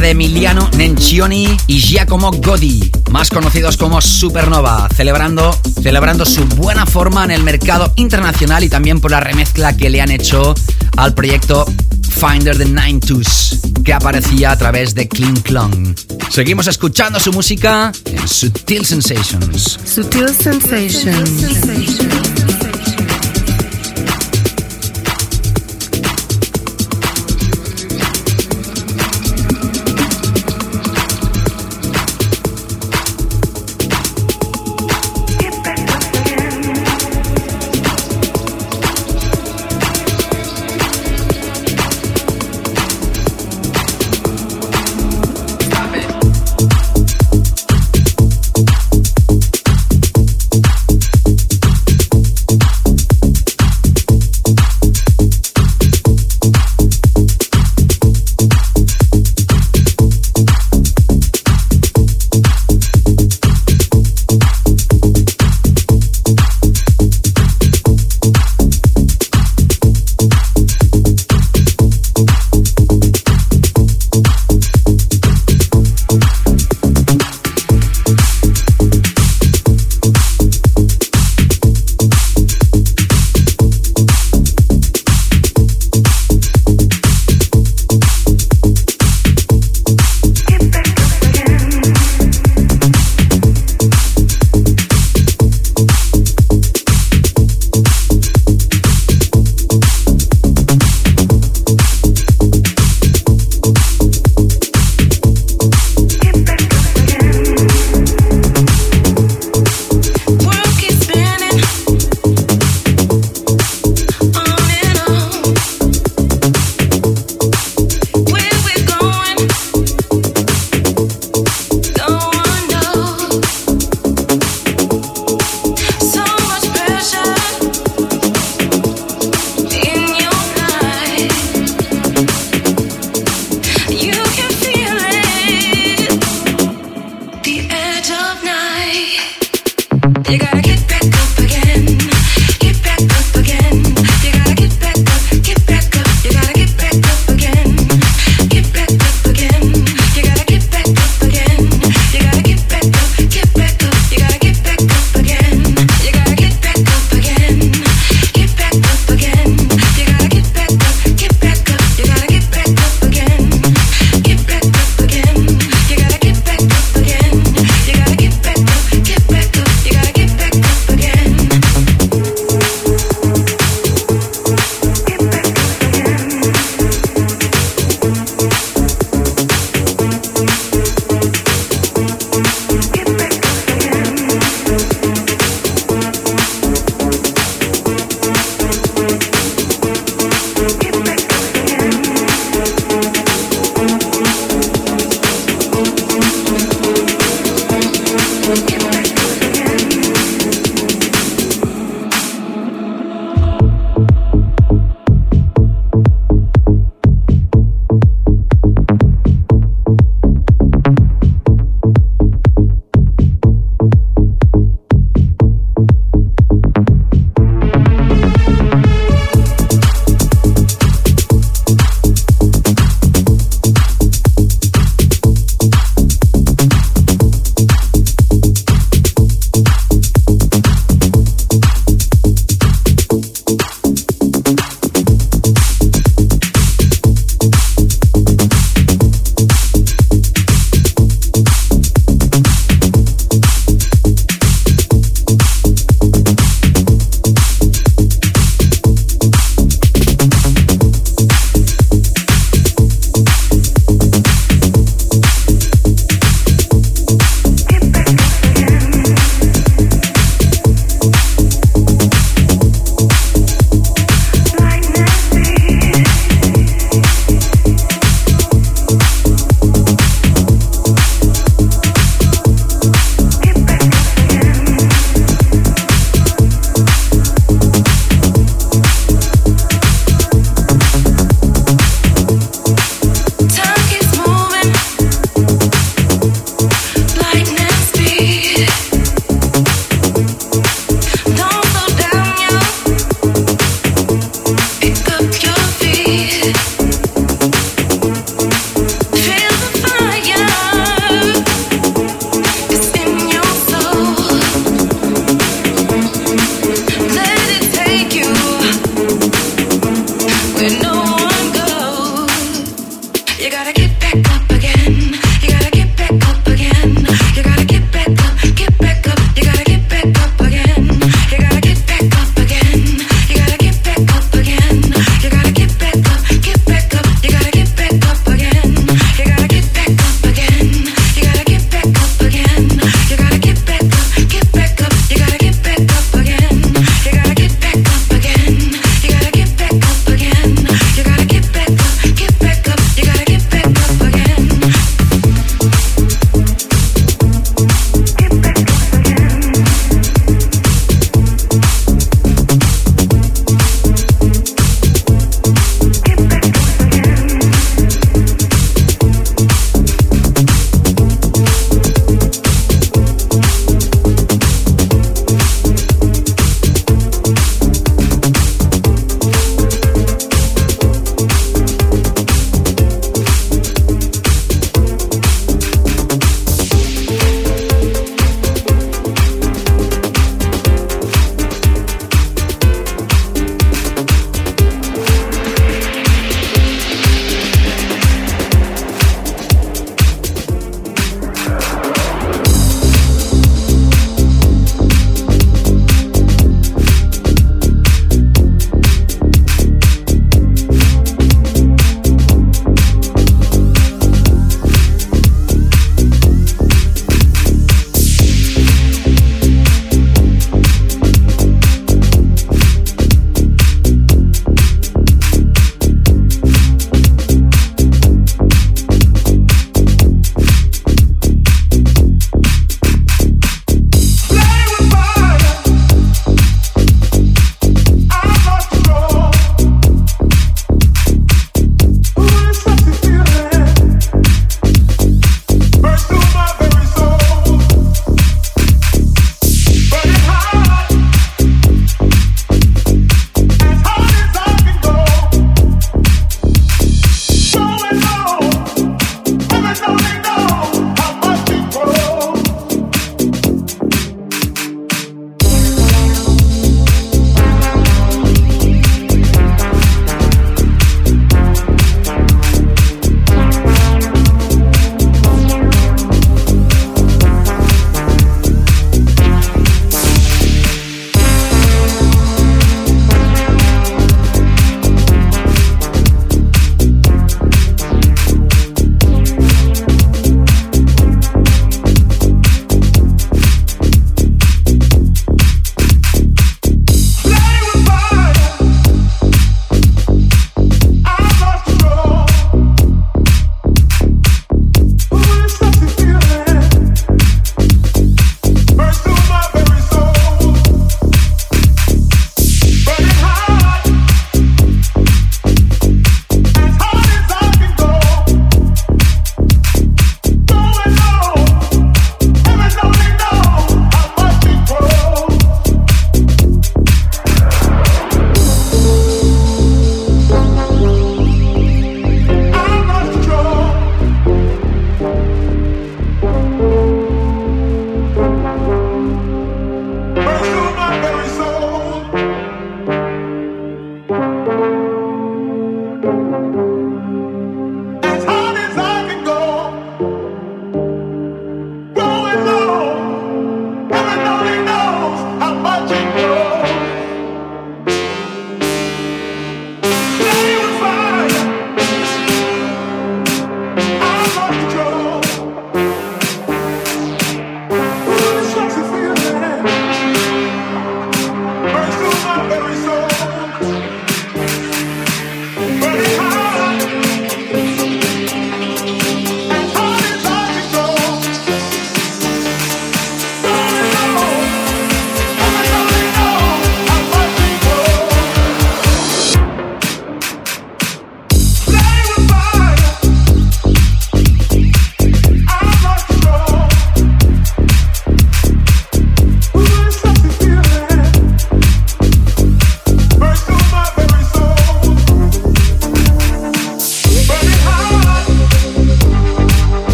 de 0.00 0.10
Emiliano 0.10 0.70
Nencioni 0.76 1.56
y 1.66 1.78
Giacomo 1.78 2.30
Godi, 2.30 2.90
más 3.10 3.28
conocidos 3.28 3.76
como 3.76 4.00
Supernova, 4.00 4.88
celebrando, 4.96 5.54
celebrando 5.82 6.24
su 6.24 6.46
buena 6.46 6.86
forma 6.86 7.24
en 7.24 7.30
el 7.30 7.42
mercado 7.42 7.92
internacional 7.96 8.64
y 8.64 8.68
también 8.68 9.00
por 9.00 9.10
la 9.10 9.20
remezcla 9.20 9.76
que 9.76 9.90
le 9.90 10.00
han 10.00 10.10
hecho 10.10 10.54
al 10.96 11.12
proyecto 11.14 11.66
Finder 12.08 12.56
the 12.56 12.64
Nine 12.64 13.00
Twos, 13.00 13.60
que 13.84 13.92
aparecía 13.92 14.52
a 14.52 14.56
través 14.56 14.94
de 14.94 15.08
Clean 15.08 15.36
Clone. 15.36 15.94
Seguimos 16.30 16.68
escuchando 16.68 17.20
su 17.20 17.32
música 17.32 17.92
en 18.06 18.26
Sutil 18.28 18.86
Sensations. 18.86 19.78
Sutil 19.84 20.28
Sensations. 20.30 21.42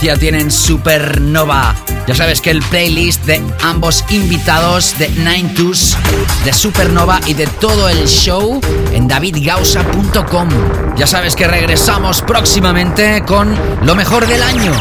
Tienen 0.00 0.50
Supernova. 0.50 1.74
Ya 2.06 2.14
sabes 2.14 2.40
que 2.40 2.50
el 2.50 2.62
playlist 2.62 3.22
de 3.26 3.40
ambos 3.62 4.02
invitados 4.08 4.98
de 4.98 5.08
Nine 5.10 5.50
Twos, 5.54 5.94
de 6.42 6.54
Supernova 6.54 7.20
y 7.26 7.34
de 7.34 7.46
todo 7.46 7.88
el 7.88 8.08
show 8.08 8.60
en 8.92 9.06
davidgausa.com. 9.06 10.48
Ya 10.96 11.06
sabes 11.06 11.36
que 11.36 11.46
regresamos 11.46 12.22
próximamente 12.22 13.22
con 13.26 13.54
lo 13.82 13.94
mejor 13.94 14.26
del 14.26 14.42
año. 14.42 14.72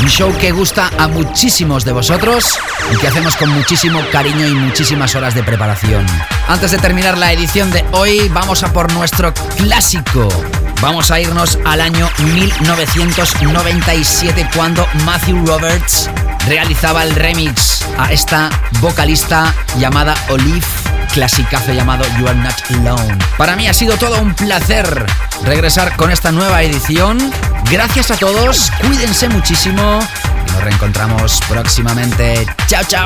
Un 0.00 0.08
show 0.08 0.32
que 0.38 0.52
gusta 0.52 0.90
a 0.96 1.08
muchísimos 1.08 1.84
de 1.84 1.92
vosotros 1.92 2.56
y 2.94 2.96
que 2.98 3.08
hacemos 3.08 3.36
con 3.36 3.50
muchísimo 3.50 4.00
cariño 4.12 4.46
y 4.46 4.54
muchísimas 4.54 5.14
horas 5.16 5.34
de 5.34 5.42
preparación. 5.42 6.06
Antes 6.46 6.70
de 6.70 6.78
terminar 6.78 7.18
la 7.18 7.32
edición 7.32 7.72
de 7.72 7.84
hoy, 7.92 8.28
vamos 8.28 8.62
a 8.62 8.72
por 8.72 8.92
nuestro 8.92 9.34
clásico. 9.56 10.28
Vamos 10.80 11.10
a 11.10 11.18
irnos 11.18 11.58
al 11.64 11.80
año 11.80 12.08
1997 12.18 14.48
cuando 14.54 14.86
Matthew 15.04 15.44
Roberts 15.44 16.08
realizaba 16.46 17.02
el 17.02 17.16
remix 17.16 17.84
a 17.98 18.12
esta 18.12 18.48
vocalista 18.80 19.52
llamada 19.76 20.14
Olive, 20.28 20.64
clasicazo 21.12 21.72
llamado 21.72 22.04
You 22.18 22.28
Are 22.28 22.38
Not 22.38 22.54
Alone. 22.70 23.18
Para 23.36 23.56
mí 23.56 23.66
ha 23.66 23.74
sido 23.74 23.96
todo 23.96 24.20
un 24.20 24.34
placer 24.34 25.04
regresar 25.44 25.96
con 25.96 26.12
esta 26.12 26.30
nueva 26.30 26.62
edición. 26.62 27.18
Gracias 27.70 28.12
a 28.12 28.16
todos, 28.16 28.70
cuídense 28.80 29.28
muchísimo 29.28 29.98
y 30.46 30.50
nos 30.52 30.62
reencontramos 30.62 31.40
próximamente. 31.48 32.46
Chao, 32.68 32.84
chao. 32.84 33.04